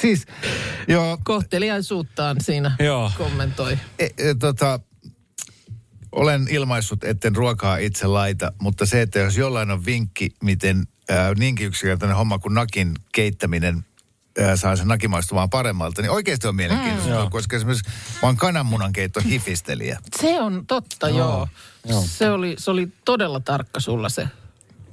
Siis, 0.00 0.26
joo, 0.88 1.18
Kohteliaisuuttaan 1.24 2.36
siinä 2.40 2.76
Joo. 2.78 3.12
kommentoi. 3.18 3.78
e, 3.98 4.04
e, 4.04 4.34
tota, 4.34 4.80
olen 6.12 6.46
ilmaissut, 6.50 7.04
etten 7.04 7.36
ruokaa 7.36 7.76
itse 7.76 8.06
laita, 8.06 8.52
mutta 8.60 8.86
se, 8.86 9.02
että 9.02 9.18
jos 9.18 9.36
jollain 9.36 9.70
on 9.70 9.84
vinkki, 9.84 10.30
miten 10.42 10.86
ää, 11.08 11.34
niinkin 11.34 11.66
yksinkertainen 11.66 12.16
homma 12.16 12.38
kuin 12.38 12.54
nakin 12.54 12.94
keittäminen 13.12 13.84
ää, 14.40 14.56
saa 14.56 14.76
sen 14.76 14.88
nakin 14.88 15.10
maistumaan 15.10 15.50
paremmalta, 15.50 16.02
niin 16.02 16.10
oikeasti 16.10 16.48
on 16.48 16.56
mielenkiintoista, 16.56 17.24
mm, 17.24 17.30
koska 17.30 17.56
esimerkiksi 17.56 17.90
mä 18.22 18.28
oon 18.28 18.36
kananmunan 18.36 18.92
keitto 18.92 19.20
hifistelijä. 19.20 19.98
Se 20.20 20.40
on 20.40 20.66
totta, 20.66 21.08
joo. 21.08 21.48
joo. 21.88 22.02
Se, 22.06 22.30
oli, 22.30 22.54
se 22.58 22.70
oli 22.70 22.88
todella 23.04 23.40
tarkka 23.40 23.80
sulla 23.80 24.08
se 24.08 24.28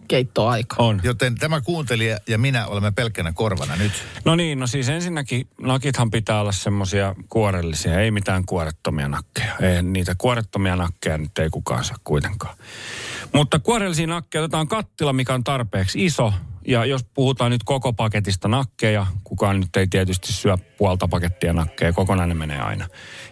keittoaika. 0.07 0.75
On. 0.79 0.99
Joten 1.03 1.35
tämä 1.35 1.61
kuuntelija 1.61 2.17
ja 2.27 2.37
minä 2.37 2.67
olemme 2.67 2.91
pelkkänä 2.91 3.31
korvana 3.31 3.75
nyt. 3.75 3.91
No 4.25 4.35
niin, 4.35 4.59
no 4.59 4.67
siis 4.67 4.89
ensinnäkin 4.89 5.47
nakithan 5.61 6.11
pitää 6.11 6.41
olla 6.41 6.51
semmoisia 6.51 7.15
kuorellisia, 7.29 7.99
ei 7.99 8.11
mitään 8.11 8.45
kuorettomia 8.45 9.07
nakkeja. 9.07 9.55
Ei, 9.61 9.83
niitä 9.83 10.15
kuorettomia 10.17 10.75
nakkeja 10.75 11.17
nyt 11.17 11.37
ei 11.37 11.49
kukaan 11.49 11.83
saa 11.83 11.97
kuitenkaan. 12.03 12.57
Mutta 13.33 13.59
kuorellisia 13.59 14.07
nakkeja 14.07 14.43
otetaan 14.43 14.67
kattila, 14.67 15.13
mikä 15.13 15.33
on 15.33 15.43
tarpeeksi 15.43 16.05
iso. 16.05 16.33
Ja 16.67 16.85
jos 16.85 17.05
puhutaan 17.13 17.51
nyt 17.51 17.63
koko 17.63 17.93
paketista 17.93 18.47
nakkeja, 18.47 19.07
kukaan 19.23 19.59
nyt 19.59 19.75
ei 19.75 19.87
tietysti 19.87 20.33
syö 20.33 20.57
puolta 20.77 21.07
pakettia 21.07 21.53
nakkeja, 21.53 21.93
kokonainen 21.93 22.37
menee 22.37 22.59
aina. 22.59 22.87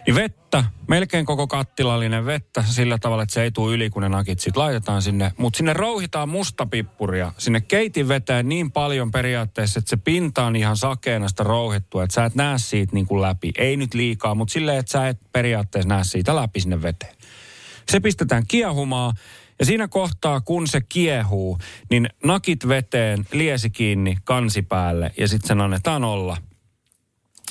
Niin 0.06 0.14
vettä, 0.14 0.64
melkein 0.88 1.26
koko 1.26 1.46
kattilallinen 1.46 2.26
vettä 2.26 2.62
sillä 2.62 2.98
tavalla, 2.98 3.22
että 3.22 3.34
se 3.34 3.42
ei 3.42 3.50
tule 3.50 3.74
yli, 3.74 3.90
kun 3.90 4.02
ne 4.02 4.08
nakit 4.08 4.40
sitten 4.40 4.62
laitetaan 4.62 5.02
sinne. 5.02 5.32
Mutta 5.36 5.56
sinne 5.56 5.72
rouhitaan 5.72 6.28
mustapippuria, 6.28 7.32
sinne 7.38 7.60
keitin 7.60 8.08
veteen 8.08 8.48
niin 8.48 8.72
paljon 8.72 9.10
periaatteessa, 9.10 9.78
että 9.78 9.90
se 9.90 9.96
pinta 9.96 10.44
on 10.44 10.56
ihan 10.56 10.76
sakeena 10.76 11.28
sitä 11.28 11.42
rouhittua, 11.42 12.04
että 12.04 12.14
sä 12.14 12.24
et 12.24 12.34
näe 12.34 12.58
siitä 12.58 12.94
niin 12.94 13.06
kuin 13.06 13.22
läpi. 13.22 13.52
Ei 13.58 13.76
nyt 13.76 13.94
liikaa, 13.94 14.34
mutta 14.34 14.52
silleen, 14.52 14.78
että 14.78 14.92
sä 14.92 15.08
et 15.08 15.18
periaatteessa 15.32 15.88
näe 15.88 16.04
siitä 16.04 16.36
läpi 16.36 16.60
sinne 16.60 16.82
veteen. 16.82 17.16
Se 17.88 18.00
pistetään 18.00 18.46
kiehumaan 18.48 19.14
ja 19.58 19.66
siinä 19.66 19.88
kohtaa, 19.88 20.40
kun 20.40 20.66
se 20.66 20.80
kiehuu, 20.80 21.58
niin 21.90 22.08
nakit 22.24 22.68
veteen, 22.68 23.26
liesi 23.32 23.70
kiinni, 23.70 24.16
kansi 24.24 24.62
päälle 24.62 25.12
ja 25.18 25.28
sitten 25.28 25.48
sen 25.48 25.60
annetaan 25.60 26.04
olla 26.04 26.36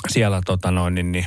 siellä 0.08 0.40
tota 0.46 0.70
noin, 0.70 0.94
niin, 0.94 1.12
niin 1.12 1.26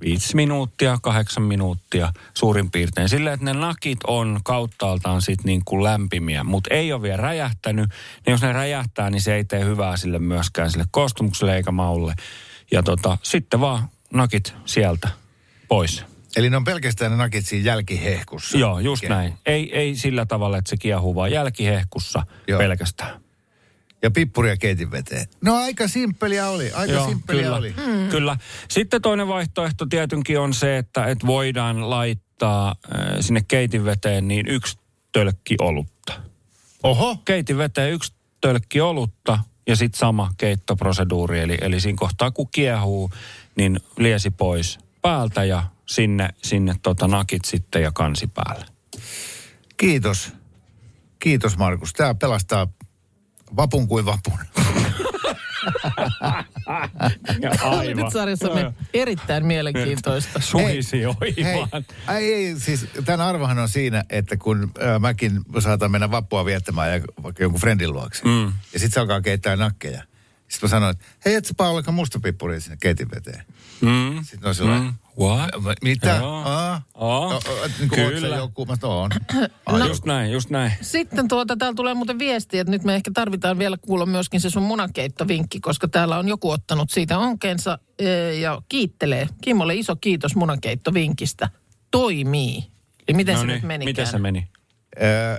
viisi 0.00 0.36
minuuttia, 0.36 0.98
kahdeksan 1.02 1.42
minuuttia 1.42 2.12
suurin 2.34 2.70
piirtein. 2.70 3.08
Silleen, 3.08 3.34
että 3.34 3.44
ne 3.44 3.52
nakit 3.52 3.98
on 4.06 4.40
kauttaaltaan 4.44 5.22
sitten 5.22 5.46
niin 5.46 5.62
kuin 5.64 5.84
lämpimiä, 5.84 6.44
mutta 6.44 6.74
ei 6.74 6.92
ole 6.92 7.02
vielä 7.02 7.16
räjähtänyt. 7.16 7.90
Ja 8.26 8.32
jos 8.32 8.42
ne 8.42 8.52
räjähtää, 8.52 9.10
niin 9.10 9.20
se 9.20 9.34
ei 9.34 9.44
tee 9.44 9.64
hyvää 9.64 9.96
sille 9.96 10.18
myöskään 10.18 10.70
sille 10.70 10.84
koostumukselle 10.90 11.56
eikä 11.56 11.70
maulle. 11.70 12.14
Ja 12.70 12.82
tota, 12.82 13.18
sitten 13.22 13.60
vaan 13.60 13.88
nakit 14.12 14.54
sieltä 14.64 15.08
pois. 15.68 16.04
Eli 16.38 16.50
ne 16.50 16.56
on 16.56 16.64
pelkästään 16.64 17.10
ne 17.10 17.16
nakit 17.16 17.46
siinä 17.46 17.66
jälkihehkussa. 17.66 18.58
Joo, 18.58 18.78
just 18.78 19.00
Kiehuu. 19.00 19.16
näin. 19.16 19.34
Ei, 19.46 19.76
ei 19.78 19.96
sillä 19.96 20.26
tavalla, 20.26 20.58
että 20.58 20.70
se 20.70 20.76
kiehuu 20.76 21.14
vaan 21.14 21.32
jälkihehkussa 21.32 22.22
Joo. 22.48 22.58
pelkästään. 22.58 23.20
Ja 24.02 24.10
pippuria 24.10 24.56
keitin 24.56 24.90
veteen. 24.90 25.26
No 25.44 25.56
aika 25.56 25.88
simppeliä 25.88 26.48
oli, 26.48 26.72
aika 26.72 26.92
Joo, 26.92 27.08
simppeliä 27.08 27.42
kyllä, 27.42 27.56
oli. 27.56 27.74
Mm. 27.86 28.08
Kyllä. 28.08 28.36
Sitten 28.68 29.02
toinen 29.02 29.28
vaihtoehto 29.28 29.86
tietenkin 29.86 30.40
on 30.40 30.54
se, 30.54 30.78
että, 30.78 31.06
että 31.06 31.26
voidaan 31.26 31.90
laittaa 31.90 32.68
äh, 32.68 33.00
sinne 33.20 33.40
keitin 33.48 33.84
veteen 33.84 34.28
niin 34.28 34.48
yksi 34.48 34.78
tölkki 35.12 35.56
olutta. 35.60 36.12
Oho, 36.82 37.16
Keitin 37.24 37.58
veteen 37.58 37.92
yksi 37.92 38.12
tölkki 38.40 38.80
olutta 38.80 39.38
ja 39.66 39.76
sitten 39.76 39.98
sama 39.98 40.30
keittoproseduuri. 40.36 41.40
Eli, 41.40 41.58
eli 41.60 41.80
siinä 41.80 41.98
kohtaa 41.98 42.30
kun 42.30 42.48
kiehuu, 42.52 43.10
niin 43.56 43.80
liesi 43.96 44.30
pois 44.30 44.78
päältä 45.02 45.44
ja 45.44 45.62
sinne, 45.88 46.28
sinne 46.42 46.74
tota 46.82 47.08
nakit 47.08 47.44
sitten 47.44 47.82
ja 47.82 47.92
kansi 47.92 48.26
päälle. 48.26 48.64
kiitos. 49.76 50.32
Kiitos 51.18 51.56
Markus. 51.58 51.92
Tämä 51.92 52.14
pelastaa 52.14 52.66
vapun 53.56 53.88
kuin 53.88 54.04
vapun. 54.04 54.38
Oli 57.62 57.94
nyt 57.94 58.12
sarjassamme 58.12 58.74
erittäin 58.94 59.46
mielenkiintoista. 59.46 60.40
Suhisi 60.40 60.96
Hei, 60.96 61.06
oivaan. 61.06 61.84
ei, 62.18 62.34
ei, 62.34 62.54
siis 62.60 62.86
tämän 63.04 63.20
arvohan 63.20 63.58
on 63.58 63.68
siinä, 63.68 64.04
että 64.10 64.36
kun 64.36 64.62
äh, 64.82 65.00
mäkin 65.00 65.40
saatan 65.58 65.90
mennä 65.90 66.10
vappua 66.10 66.44
viettämään 66.44 66.92
ja 66.92 67.00
vaikka 67.22 67.42
jonkun 67.42 67.60
friendin 67.60 67.92
luokse. 67.92 68.24
Mm. 68.24 68.44
Ja 68.46 68.78
sitten 68.78 68.90
se 68.90 69.00
alkaa 69.00 69.20
keittää 69.20 69.56
nakkeja. 69.56 70.02
Sitten 70.48 70.66
mä 70.66 70.70
sanoin, 70.70 70.90
että 70.90 71.04
hei, 71.24 71.34
et 71.34 71.44
sä 71.44 71.54
ollenkaan 71.58 71.94
mustapippuria 71.94 72.60
sinne 72.60 72.76
keitin 72.80 73.10
veteen. 73.14 73.44
Mm. 73.80 74.24
Sitten 74.24 74.48
on 74.48 74.54
sellainen, 74.54 74.86
Mm. 74.86 74.94
What? 75.20 75.50
"Mä- 75.64 75.74
mitä? 75.84 76.16
Joo. 76.20 76.42
Aa? 76.44 76.82
Aa, 76.94 77.40
niin 77.78 77.90
kyllä. 77.90 78.36
joku? 78.36 78.66
Mä. 78.66 78.76
No. 79.78 79.86
Just 79.86 80.04
näin, 80.04 80.32
just 80.32 80.50
näin. 80.50 80.72
Sitten 80.80 81.28
tuota, 81.28 81.56
täällä 81.56 81.74
tulee 81.76 81.94
muuten 81.94 82.18
viesti, 82.18 82.58
että 82.58 82.70
nyt 82.70 82.84
me 82.84 82.94
ehkä 82.94 83.10
tarvitaan 83.14 83.58
vielä 83.58 83.76
kuulla 83.76 84.06
myöskin 84.06 84.40
se 84.40 84.50
sun 84.50 84.62
munakeittovinkki, 84.62 85.60
koska 85.60 85.88
täällä 85.88 86.18
on 86.18 86.28
joku 86.28 86.50
ottanut 86.50 86.90
siitä 86.90 87.18
onkeensa 87.18 87.78
eh, 87.98 88.38
ja 88.40 88.62
kiittelee. 88.68 89.28
Kimmolle 89.40 89.74
iso 89.74 89.96
kiitos 89.96 90.36
munakeittovinkistä. 90.36 91.48
Toimii. 91.90 92.64
Eli 93.08 93.16
miten 93.16 93.34
No 93.34 93.40
se 93.40 93.46
niin, 93.46 93.54
nyt 93.54 93.62
menikään? 93.64 93.90
Miten 93.90 94.06
se 94.06 94.18
meni? 94.18 94.48
Ö, 95.02 95.38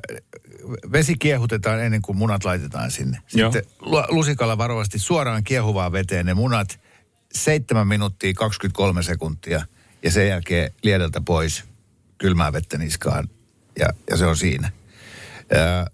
vesi 0.92 1.16
kiehutetaan 1.18 1.84
ennen 1.84 2.02
kuin 2.02 2.18
munat 2.18 2.44
laitetaan 2.46 2.92
sinne. 2.92 3.18
Joo. 3.34 3.52
Sitten 3.52 3.72
lu- 3.82 4.04
lusikalla 4.10 4.58
varovasti 4.58 5.00
suoraan 5.00 5.44
kiehuvaan 5.44 5.92
veteen 5.92 6.26
ne 6.26 6.34
munat 6.34 6.80
7 7.34 7.88
minuuttia 7.88 8.34
23 8.34 9.04
sekuntia 9.04 9.66
ja 10.04 10.12
sen 10.12 10.28
jälkeen 10.28 10.72
liedeltä 10.84 11.22
pois 11.22 11.64
kylmää 12.18 12.54
vettä 12.54 12.78
niskaan 12.78 13.30
ja, 13.80 13.88
ja 14.10 14.18
se 14.18 14.26
on 14.26 14.38
siinä. 14.38 14.72
Ö, 15.56 15.86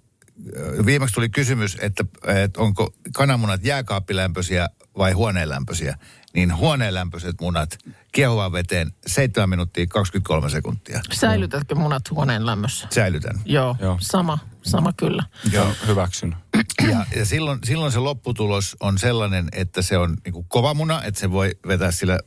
viimeksi 0.86 1.16
tuli 1.16 1.30
kysymys, 1.30 1.78
että, 1.82 2.06
että 2.44 2.62
onko 2.62 2.94
kananmunat 3.14 3.64
jääkaappilämpöisiä 3.64 4.70
vai 4.98 5.12
huoneenlämpöisiä. 5.12 5.98
Niin 6.36 6.56
huoneenlämpöiset 6.56 7.42
munat 7.42 7.78
kiehuvaan 8.12 8.52
veteen 8.52 8.92
7 9.08 9.50
minuuttia 9.50 9.88
23 9.88 10.50
sekuntia. 10.50 11.02
Säilytätkö 11.14 11.76
munat 11.76 12.12
huoneen 12.12 12.46
lämmössä? 12.46 12.88
Säilytän. 12.92 13.42
Joo, 13.46 13.76
Joo. 13.80 13.98
sama, 14.02 14.40
sama 14.64 14.94
kyllä. 14.94 15.24
Joo. 15.52 15.74
Hyväksyn. 15.88 16.36
Ja, 16.92 17.06
ja 17.16 17.26
silloin, 17.26 17.60
silloin 17.64 17.92
se 17.92 18.00
lopputulos 18.00 18.78
on 18.80 18.98
sellainen, 18.98 19.48
että 19.52 19.82
se 19.82 19.98
on 19.98 20.18
niin 20.26 20.34
kuin 20.34 20.46
kova 20.48 20.74
muna, 20.74 21.04
että 21.04 21.20
se 21.20 21.32
voi 21.32 21.52
vetää 21.68 21.92
sillä 21.92 22.20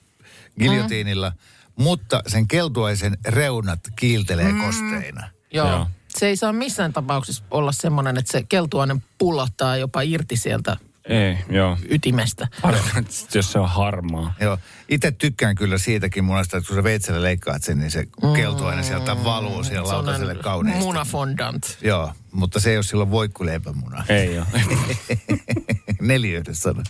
giljotiinilla, 0.60 1.30
mm. 1.30 1.84
mutta 1.84 2.22
sen 2.26 2.48
keltuaisen 2.48 3.18
reunat 3.26 3.80
kiiltelee 3.96 4.52
mm. 4.52 4.64
kosteina. 4.64 5.28
Joo. 5.52 5.70
Joo. 5.70 5.86
Se 6.08 6.26
ei 6.26 6.36
saa 6.36 6.52
missään 6.52 6.92
tapauksessa 6.92 7.44
olla 7.50 7.72
semmoinen, 7.72 8.18
että 8.18 8.32
se 8.32 8.42
keltuainen 8.48 9.04
pullahtaa 9.18 9.76
jopa 9.76 10.02
irti 10.02 10.36
sieltä 10.36 10.76
Ei, 11.08 11.38
joo. 11.50 11.78
ytimestä. 11.90 12.48
Jos 13.34 13.52
se 13.52 13.58
on 13.58 13.68
harmaa. 13.68 14.34
Joo. 14.40 14.58
Itse 14.88 15.10
tykkään 15.10 15.54
kyllä 15.54 15.78
siitäkin 15.78 16.24
munasta, 16.24 16.56
että 16.56 16.68
kun 16.68 16.76
sä 16.76 16.82
veitsellä 16.82 17.22
leikkaat 17.22 17.62
sen, 17.62 17.78
niin 17.78 17.90
se 17.90 18.04
keltuainen 18.36 18.84
sieltä 18.84 19.24
valuu 19.24 19.64
siellä 19.64 19.88
lautaselle 19.88 20.34
kauniisti. 20.34 20.84
Munafondant. 20.84 21.78
Joo, 21.82 22.12
mutta 22.32 22.60
se 22.60 22.70
ei 22.70 22.76
ole 22.76 22.82
silloin 22.82 23.10
voikkuleipämuna. 23.10 24.04
Ei 24.08 24.38
ole. 24.38 24.46
Neljä 26.00 26.38
yhdessä 26.38 26.62
sana. 26.62 26.82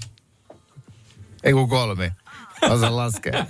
Ei 1.45 1.53
kun 1.53 1.69
kolme. 1.69 2.13
Osa 2.71 2.97
laskea. 2.97 3.47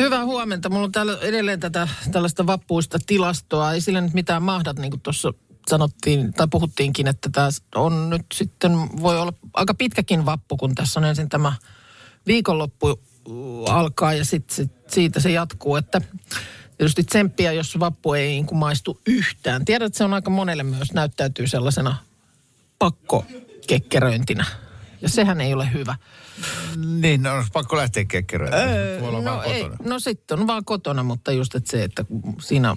Hyvää 0.00 0.24
huomenta. 0.24 0.68
Mulla 0.68 0.84
on 0.84 0.92
täällä 0.92 1.18
edelleen 1.20 1.60
tätä 1.60 1.88
tällaista 2.12 2.46
vappuista 2.46 2.98
tilastoa. 3.06 3.72
Ei 3.72 3.80
sillä 3.80 4.00
nyt 4.00 4.14
mitään 4.14 4.42
mahdat, 4.42 4.78
niin 4.78 4.90
kuin 4.90 5.00
tuossa 5.00 5.32
sanottiin 5.70 6.32
tai 6.32 6.48
puhuttiinkin, 6.50 7.08
että 7.08 7.28
tämä 7.32 7.48
on 7.74 8.10
nyt 8.10 8.26
sitten, 8.34 8.72
voi 9.02 9.20
olla 9.20 9.32
aika 9.54 9.74
pitkäkin 9.74 10.26
vappu, 10.26 10.56
kun 10.56 10.74
tässä 10.74 11.00
on 11.00 11.04
ensin 11.04 11.28
tämä 11.28 11.52
viikonloppu 12.26 13.00
alkaa 13.68 14.14
ja 14.14 14.24
sitten 14.24 14.56
sit 14.56 14.72
siitä 14.88 15.20
se 15.20 15.30
jatkuu, 15.30 15.76
että 15.76 16.00
tietysti 16.78 17.04
tsemppiä, 17.04 17.52
jos 17.52 17.78
vappu 17.80 18.12
ei 18.14 18.28
niin 18.28 18.46
kuin 18.46 18.58
maistu 18.58 19.00
yhtään. 19.06 19.64
Tiedät, 19.64 19.86
että 19.86 19.98
se 19.98 20.04
on 20.04 20.14
aika 20.14 20.30
monelle 20.30 20.62
myös 20.62 20.92
näyttäytyy 20.92 21.46
sellaisena 21.46 21.96
pakkokekkeröintinä. 22.78 24.44
Ja 25.02 25.08
sehän 25.08 25.40
ei 25.40 25.54
ole 25.54 25.72
hyvä. 25.72 25.96
Niin, 27.00 27.22
no, 27.22 27.34
olisi 27.34 27.50
pakko 27.52 27.76
lähteä 27.76 28.04
kekkeröön. 28.04 28.52
Voi 29.00 29.08
olla 29.08 29.20
no, 29.20 29.42
ei, 29.42 29.66
no 29.84 29.98
sitten 29.98 30.40
on 30.40 30.46
vaan 30.46 30.64
kotona, 30.64 31.02
mutta 31.02 31.32
just 31.32 31.54
että 31.54 31.70
se, 31.70 31.84
että 31.84 32.04
siinä 32.40 32.76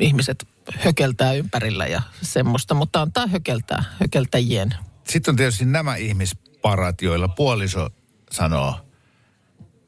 ihmiset 0.00 0.48
hökeltää 0.78 1.32
ympärillä 1.32 1.86
ja 1.86 2.02
semmoista, 2.22 2.74
mutta 2.74 3.02
antaa 3.02 3.26
hökeltää, 3.26 3.84
hökeltäjien. 4.00 4.74
Sitten 5.08 5.32
on 5.32 5.36
tietysti 5.36 5.64
nämä 5.64 5.96
ihmisparat, 5.96 7.02
joilla 7.02 7.28
puoliso 7.28 7.88
sanoo, 8.30 8.74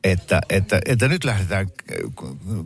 että, 0.05 0.41
että, 0.51 0.81
että 0.87 1.09
nyt 1.09 1.25
lähdetään 1.25 1.67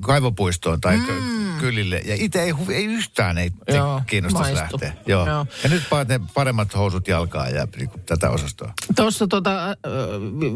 kaivopuistoon 0.00 0.80
tai 0.80 0.96
mm. 0.96 1.58
kylille. 1.60 1.98
Ja 2.04 2.14
itse 2.18 2.42
ei, 2.42 2.54
ei 2.70 2.84
yhtään 2.84 3.38
ei 3.38 3.50
Joo, 3.68 4.02
kiinnostaisi 4.06 4.54
maistu. 4.54 4.78
lähteä. 4.82 5.02
Joo. 5.06 5.26
Joo. 5.26 5.46
Ja 5.62 5.68
nyt 5.68 5.82
paat 5.90 6.08
ne 6.08 6.20
paremmat 6.34 6.74
housut 6.74 7.08
jalkaan 7.08 7.54
ja 7.54 7.68
niin 7.76 7.88
kuin, 7.88 8.02
tätä 8.06 8.30
osastoa. 8.30 8.72
Tuossa 8.96 9.26
tota, 9.26 9.70
äh, 9.70 9.76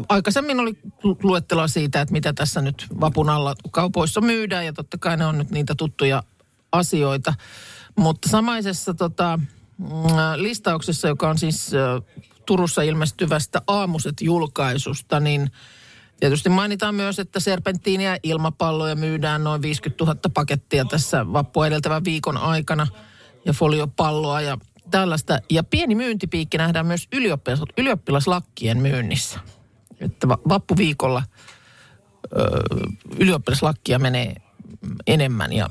aikaisemmin 0.09 0.59
oli 0.59 0.77
lu- 1.03 1.17
luettelua 1.23 1.67
siitä, 1.67 2.01
että 2.01 2.11
mitä 2.11 2.33
tässä 2.33 2.61
nyt 2.61 2.85
vapun 3.01 3.29
alla 3.29 3.55
kaupoissa 3.71 4.21
myydään 4.21 4.65
ja 4.65 4.73
totta 4.73 4.97
kai 4.97 5.17
ne 5.17 5.25
on 5.25 5.37
nyt 5.37 5.51
niitä 5.51 5.75
tuttuja 5.77 6.23
asioita. 6.73 7.33
Mutta 7.97 8.29
samaisessa 8.29 8.93
tota, 8.93 9.39
mm, 9.77 9.87
listauksessa, 10.35 11.07
joka 11.07 11.29
on 11.29 11.37
siis 11.37 11.71
äh, 11.73 12.23
Turussa 12.45 12.81
ilmestyvästä 12.81 13.61
aamuset-julkaisusta, 13.67 15.19
niin 15.19 15.51
tietysti 16.19 16.49
mainitaan 16.49 16.95
myös, 16.95 17.19
että 17.19 17.39
serpenttiiniä 17.39 18.11
ja 18.11 18.19
ilmapalloja 18.23 18.95
myydään 18.95 19.43
noin 19.43 19.61
50 19.61 20.03
000 20.05 20.19
pakettia 20.33 20.85
tässä 20.85 21.33
vappua 21.33 21.67
edeltävän 21.67 22.03
viikon 22.03 22.37
aikana 22.37 22.87
ja 23.45 23.53
foliopalloa 23.53 24.41
ja 24.41 24.57
tällaista. 24.91 25.39
Ja 25.49 25.63
pieni 25.63 25.95
myyntipiikki 25.95 26.57
nähdään 26.57 26.85
myös 26.85 27.07
ylioppilas, 27.13 27.61
ylioppilaslakkien 27.77 28.77
myynnissä. 28.77 29.39
Että 29.99 30.27
va- 30.27 30.39
vappuviikolla 30.49 31.23
ylioppilaslakkia 33.19 33.99
menee 33.99 34.35
enemmän 35.07 35.53
ja 35.53 35.69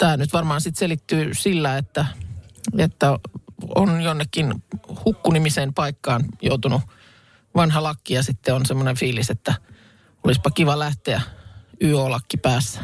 tämä 0.00 0.16
nyt 0.16 0.32
varmaan 0.32 0.60
sitten 0.60 0.78
selittyy 0.78 1.34
sillä, 1.34 1.76
että, 1.76 2.06
että 2.78 3.18
on 3.74 4.00
jonnekin 4.00 4.54
hukkunimiseen 5.04 5.74
paikkaan 5.74 6.24
joutunut 6.42 6.82
vanha 7.54 7.82
lakki 7.82 8.14
ja 8.14 8.22
sitten 8.22 8.54
on 8.54 8.66
semmoinen 8.66 8.96
fiilis, 8.96 9.30
että 9.30 9.54
olisipa 10.24 10.50
kiva 10.50 10.78
lähteä 10.78 11.20
YO-lakki 11.82 12.36
päässä 12.36 12.80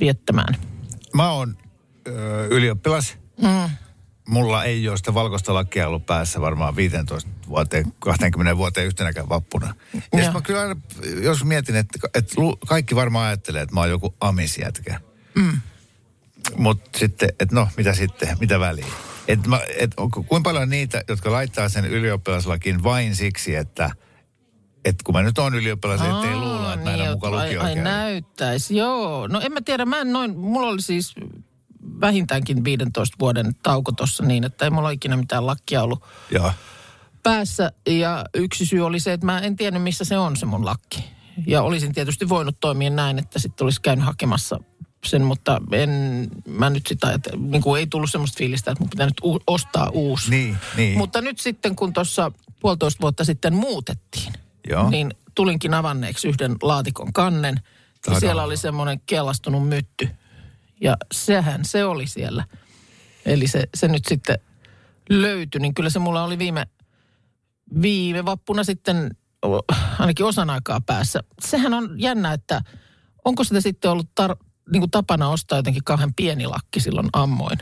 viettämään. 0.00 0.56
Mä 1.14 1.30
oon 1.30 1.56
ö, 2.06 2.46
ylioppilas. 2.46 3.18
Mm. 3.42 3.70
Mulla 4.28 4.64
ei 4.64 4.88
ole 4.88 4.96
sitä 4.96 5.14
valkoista 5.14 5.54
lakkia 5.54 5.88
ollut 5.88 6.06
päässä 6.06 6.40
varmaan 6.40 6.76
15 6.76 7.30
vuoteen, 7.48 7.92
20 7.98 8.56
vuoteen 8.56 8.86
yhtenäkään 8.86 9.28
vappuna. 9.28 9.74
Ja 10.12 10.24
sit 10.24 10.32
mä 10.32 10.40
kyllä 10.40 10.60
aina, 10.60 10.76
jos 11.22 11.44
mietin, 11.44 11.76
että, 11.76 11.98
että 12.14 12.34
kaikki 12.66 12.96
varmaan 12.96 13.26
ajattelee, 13.26 13.62
että 13.62 13.74
mä 13.74 13.80
oon 13.80 13.90
joku 13.90 14.14
amisjätkä. 14.20 15.00
Mm. 15.34 15.60
Mutta 16.56 16.98
sitten, 16.98 17.28
että 17.40 17.54
no, 17.54 17.68
mitä 17.76 17.94
sitten, 17.94 18.36
mitä 18.40 18.60
väliä? 18.60 18.86
Et 19.28 19.46
mä, 19.46 19.60
et, 19.78 19.94
kuinka 20.12 20.40
paljon 20.42 20.62
on 20.62 20.68
niitä, 20.68 21.02
jotka 21.08 21.32
laittaa 21.32 21.68
sen 21.68 21.84
ylioppilaslakin 21.84 22.82
vain 22.82 23.16
siksi, 23.16 23.54
että 23.54 23.90
et 24.84 25.02
kun 25.04 25.14
mä 25.14 25.22
nyt 25.22 25.38
oon 25.38 25.54
ylioppilas, 25.54 26.00
ettei 26.00 26.32
Aa, 26.32 26.40
luulla, 26.40 26.74
että 26.74 26.96
niin, 26.96 27.10
mukaan 27.10 27.34
ai, 27.34 27.44
lukioon 27.46 27.66
ai 27.66 27.74
käynyt. 27.74 27.92
näyttäisi, 27.92 28.76
joo. 28.76 29.26
No 29.26 29.40
en 29.40 29.52
mä 29.52 29.60
tiedä, 29.60 29.84
mä 29.84 30.00
en 30.00 30.12
noin, 30.12 30.38
mulla 30.38 30.68
oli 30.68 30.82
siis 30.82 31.14
vähintäänkin 32.00 32.64
15 32.64 33.16
vuoden 33.20 33.54
tauko 33.62 33.92
tuossa 33.92 34.24
niin, 34.24 34.44
että 34.44 34.64
ei 34.64 34.70
mulla 34.70 34.88
ole 34.88 34.94
ikinä 34.94 35.16
mitään 35.16 35.46
lakkia 35.46 35.82
ollut 35.82 36.04
Joo. 36.30 36.52
päässä. 37.22 37.72
Ja 37.88 38.24
yksi 38.34 38.66
syy 38.66 38.80
oli 38.86 39.00
se, 39.00 39.12
että 39.12 39.26
mä 39.26 39.38
en 39.38 39.56
tiennyt, 39.56 39.82
missä 39.82 40.04
se 40.04 40.18
on 40.18 40.36
se 40.36 40.46
mun 40.46 40.64
lakki. 40.64 41.04
Ja 41.46 41.62
olisin 41.62 41.92
tietysti 41.92 42.28
voinut 42.28 42.60
toimia 42.60 42.90
näin, 42.90 43.18
että 43.18 43.38
sitten 43.38 43.64
olisi 43.64 43.80
käynyt 43.82 44.04
hakemassa 44.04 44.60
sen, 45.06 45.22
mutta 45.22 45.60
en, 45.72 45.90
mä 46.46 46.70
nyt 46.70 46.86
sitä 46.86 47.06
ajattelin, 47.06 47.50
niin 47.50 47.62
kuin 47.62 47.80
ei 47.80 47.86
tullut 47.86 48.10
semmoista 48.10 48.38
fiilistä, 48.38 48.70
että 48.70 48.82
mun 48.82 48.90
pitää 48.90 49.06
nyt 49.06 49.20
u- 49.24 49.42
ostaa 49.46 49.90
uusi. 49.90 50.30
Niin, 50.30 50.56
niin. 50.76 50.98
Mutta 50.98 51.20
nyt 51.20 51.38
sitten, 51.38 51.76
kun 51.76 51.92
tuossa 51.92 52.32
puolitoista 52.60 53.00
vuotta 53.00 53.24
sitten 53.24 53.54
muutettiin, 53.54 54.32
Joo. 54.70 54.90
niin 54.90 55.14
tulinkin 55.34 55.74
avanneeksi 55.74 56.28
yhden 56.28 56.56
laatikon 56.62 57.12
kannen. 57.12 57.60
Ja 58.06 58.20
siellä 58.20 58.42
oli 58.42 58.56
semmoinen 58.56 59.00
kellastunut 59.06 59.68
mytty. 59.68 60.08
Ja 60.80 60.96
sehän 61.14 61.64
se 61.64 61.84
oli 61.84 62.06
siellä. 62.06 62.44
Eli 63.26 63.46
se, 63.48 63.64
se 63.74 63.88
nyt 63.88 64.04
sitten 64.08 64.38
löytyi, 65.10 65.60
niin 65.60 65.74
kyllä 65.74 65.90
se 65.90 65.98
mulla 65.98 66.24
oli 66.24 66.38
viime, 66.38 66.66
viime 67.82 68.24
vappuna 68.24 68.64
sitten 68.64 69.16
ainakin 69.98 70.26
osan 70.26 70.50
aikaa 70.50 70.80
päässä. 70.80 71.20
Sehän 71.40 71.74
on 71.74 72.00
jännä, 72.00 72.32
että 72.32 72.60
onko 73.24 73.44
sitä 73.44 73.60
sitten 73.60 73.90
ollut 73.90 74.08
tar, 74.14 74.36
niin 74.72 74.80
kuin 74.80 74.90
tapana 74.90 75.28
ostaa 75.28 75.58
jotenkin 75.58 75.84
kauhean 75.84 76.14
pieni 76.14 76.46
lakki 76.46 76.80
silloin 76.80 77.08
ammoin. 77.12 77.58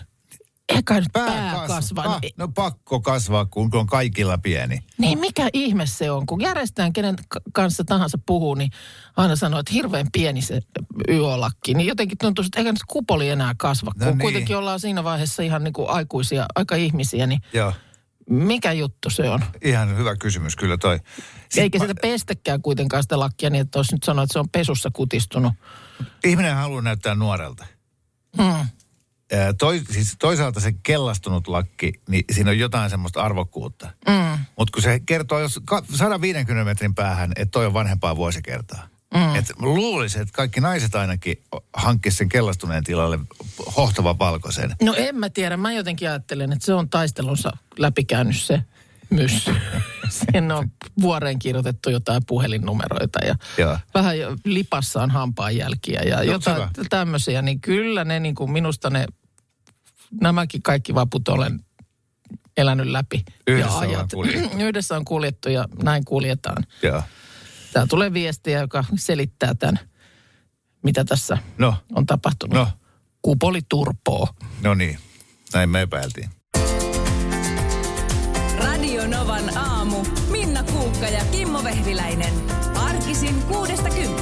Eikä 0.68 0.94
nyt 0.94 1.04
pää, 1.12 1.64
kasva. 1.66 2.02
Ah, 2.02 2.20
no 2.36 2.48
pakko 2.48 3.00
kasvaa, 3.00 3.44
kun 3.46 3.70
on 3.72 3.86
kaikilla 3.86 4.38
pieni. 4.38 4.82
Niin 4.98 5.18
mikä 5.18 5.48
ihme 5.52 5.86
se 5.86 6.10
on, 6.10 6.26
kun 6.26 6.40
järjestään 6.40 6.92
kenen 6.92 7.16
kanssa 7.52 7.84
tahansa 7.84 8.18
puhuu, 8.26 8.54
niin 8.54 8.70
aina 9.16 9.36
sanoo, 9.36 9.60
että 9.60 9.72
hirveän 9.72 10.06
pieni 10.12 10.42
se 10.42 10.60
YO-lakki. 11.08 11.74
Niin 11.74 11.86
jotenkin 11.86 12.18
tuntuu, 12.18 12.44
että 12.44 12.60
eikä 12.60 12.72
nyt 12.72 12.82
kupoli 12.86 13.28
enää 13.28 13.54
kasva, 13.58 13.90
kun 13.92 14.00
No 14.00 14.10
niin. 14.10 14.18
kuitenkin 14.18 14.56
ollaan 14.56 14.80
siinä 14.80 15.04
vaiheessa 15.04 15.42
ihan 15.42 15.64
niin 15.64 15.72
kuin 15.72 15.88
aikuisia, 15.90 16.46
aika 16.54 16.76
ihmisiä, 16.76 17.26
niin 17.26 17.40
Joo. 17.52 17.72
mikä 18.30 18.72
juttu 18.72 19.10
se 19.10 19.30
on? 19.30 19.44
Ihan 19.62 19.96
hyvä 19.96 20.16
kysymys 20.16 20.56
kyllä 20.56 20.78
toi. 20.78 21.00
Eikä 21.56 21.78
sitä 21.78 21.94
pestäkään 22.02 22.62
kuitenkaan 22.62 23.02
sitä 23.02 23.18
lakkia 23.18 23.50
niin, 23.50 23.62
että 23.62 23.78
olisi 23.78 23.94
nyt 23.94 24.02
sanoa, 24.02 24.22
että 24.24 24.32
se 24.32 24.38
on 24.38 24.48
pesussa 24.48 24.90
kutistunut. 24.92 25.52
Ihminen 26.24 26.56
haluaa 26.56 26.82
näyttää 26.82 27.14
nuorelta. 27.14 27.66
Mm. 28.38 28.44
Ää, 28.44 29.52
Toi, 29.58 29.82
siis 29.90 30.16
toisaalta 30.18 30.60
se 30.60 30.72
kellastunut 30.82 31.48
lakki, 31.48 31.92
niin 32.08 32.24
siinä 32.32 32.50
on 32.50 32.58
jotain 32.58 32.90
semmoista 32.90 33.22
arvokkuutta. 33.22 33.90
Mm. 34.08 34.38
Mutta 34.58 34.72
kun 34.72 34.82
se 34.82 35.00
kertoo 35.06 35.40
jos 35.40 35.60
ka- 35.64 35.84
150 35.94 36.64
metrin 36.64 36.94
päähän, 36.94 37.32
että 37.36 37.52
toi 37.52 37.66
on 37.66 37.74
vanhempaa 37.74 38.16
vuosikertaa. 38.16 38.88
Mm. 39.14 39.34
Et 39.34 39.52
luulisin, 39.58 40.22
että 40.22 40.32
kaikki 40.32 40.60
naiset 40.60 40.94
ainakin 40.94 41.42
hankkisi 41.72 42.16
sen 42.16 42.28
kellastuneen 42.28 42.84
tilalle 42.84 43.18
hohtavan 43.76 44.18
valkoisen. 44.18 44.76
No 44.82 44.94
en 44.94 45.16
mä 45.16 45.30
tiedä, 45.30 45.56
mä 45.56 45.72
jotenkin 45.72 46.08
ajattelen, 46.08 46.52
että 46.52 46.64
se 46.66 46.74
on 46.74 46.88
taistelunsa 46.88 47.50
läpikäynyt 47.78 48.40
se 48.40 48.60
myssy. 49.14 49.54
Siinä 50.08 50.56
on 50.56 50.70
vuoreen 51.00 51.38
kirjoitettu 51.38 51.90
jotain 51.90 52.22
puhelinnumeroita 52.26 53.18
ja 53.26 53.34
Joo. 53.58 53.78
vähän 53.94 54.18
jo 54.18 54.36
lipassaan 54.44 55.10
hampaanjälkiä 55.10 56.00
ja 56.02 56.16
No, 56.16 56.22
jotain 56.22 56.56
hyvä. 56.56 56.70
tämmöisiä, 56.90 57.42
niin 57.42 57.60
kyllä 57.60 58.04
ne 58.04 58.20
niin 58.20 58.34
kuin 58.34 58.50
minusta 58.50 58.90
ne, 58.90 59.06
nämäkin 60.20 60.62
kaikki 60.62 60.94
vaput 60.94 61.28
olen 61.28 61.60
elänyt 62.56 62.86
läpi. 62.86 63.24
Yhdessä 63.46 63.84
ja 63.84 63.88
ollaan 63.88 64.08
kuljettu. 64.14 64.58
Yhdessä 64.66 64.96
on 64.96 65.04
kuljettu 65.04 65.48
ja 65.48 65.68
näin 65.82 66.04
kuljetaan. 66.04 66.64
Joo. 66.82 67.02
Tämä 67.72 67.86
tulee 67.86 68.12
viestiä, 68.12 68.60
joka 68.60 68.84
selittää 68.96 69.54
tämän, 69.54 69.78
mitä 70.82 71.04
tässä 71.04 71.38
No, 71.58 71.74
on 71.94 72.06
tapahtunut. 72.06 72.54
no, 72.54 72.68
Kupoli 73.22 73.60
turpoo. 73.68 74.28
no 74.62 74.74
niin. 74.74 74.98
Näin 75.54 75.70
me 75.70 75.80
epäiltiin. 75.82 76.30
Ja 81.08 81.24
Kimmo 81.32 81.64
Vehviläinen. 81.64 82.34
Arkisin 82.74 83.42
kuudesta 83.42 83.90
kymppiin. 83.90 84.13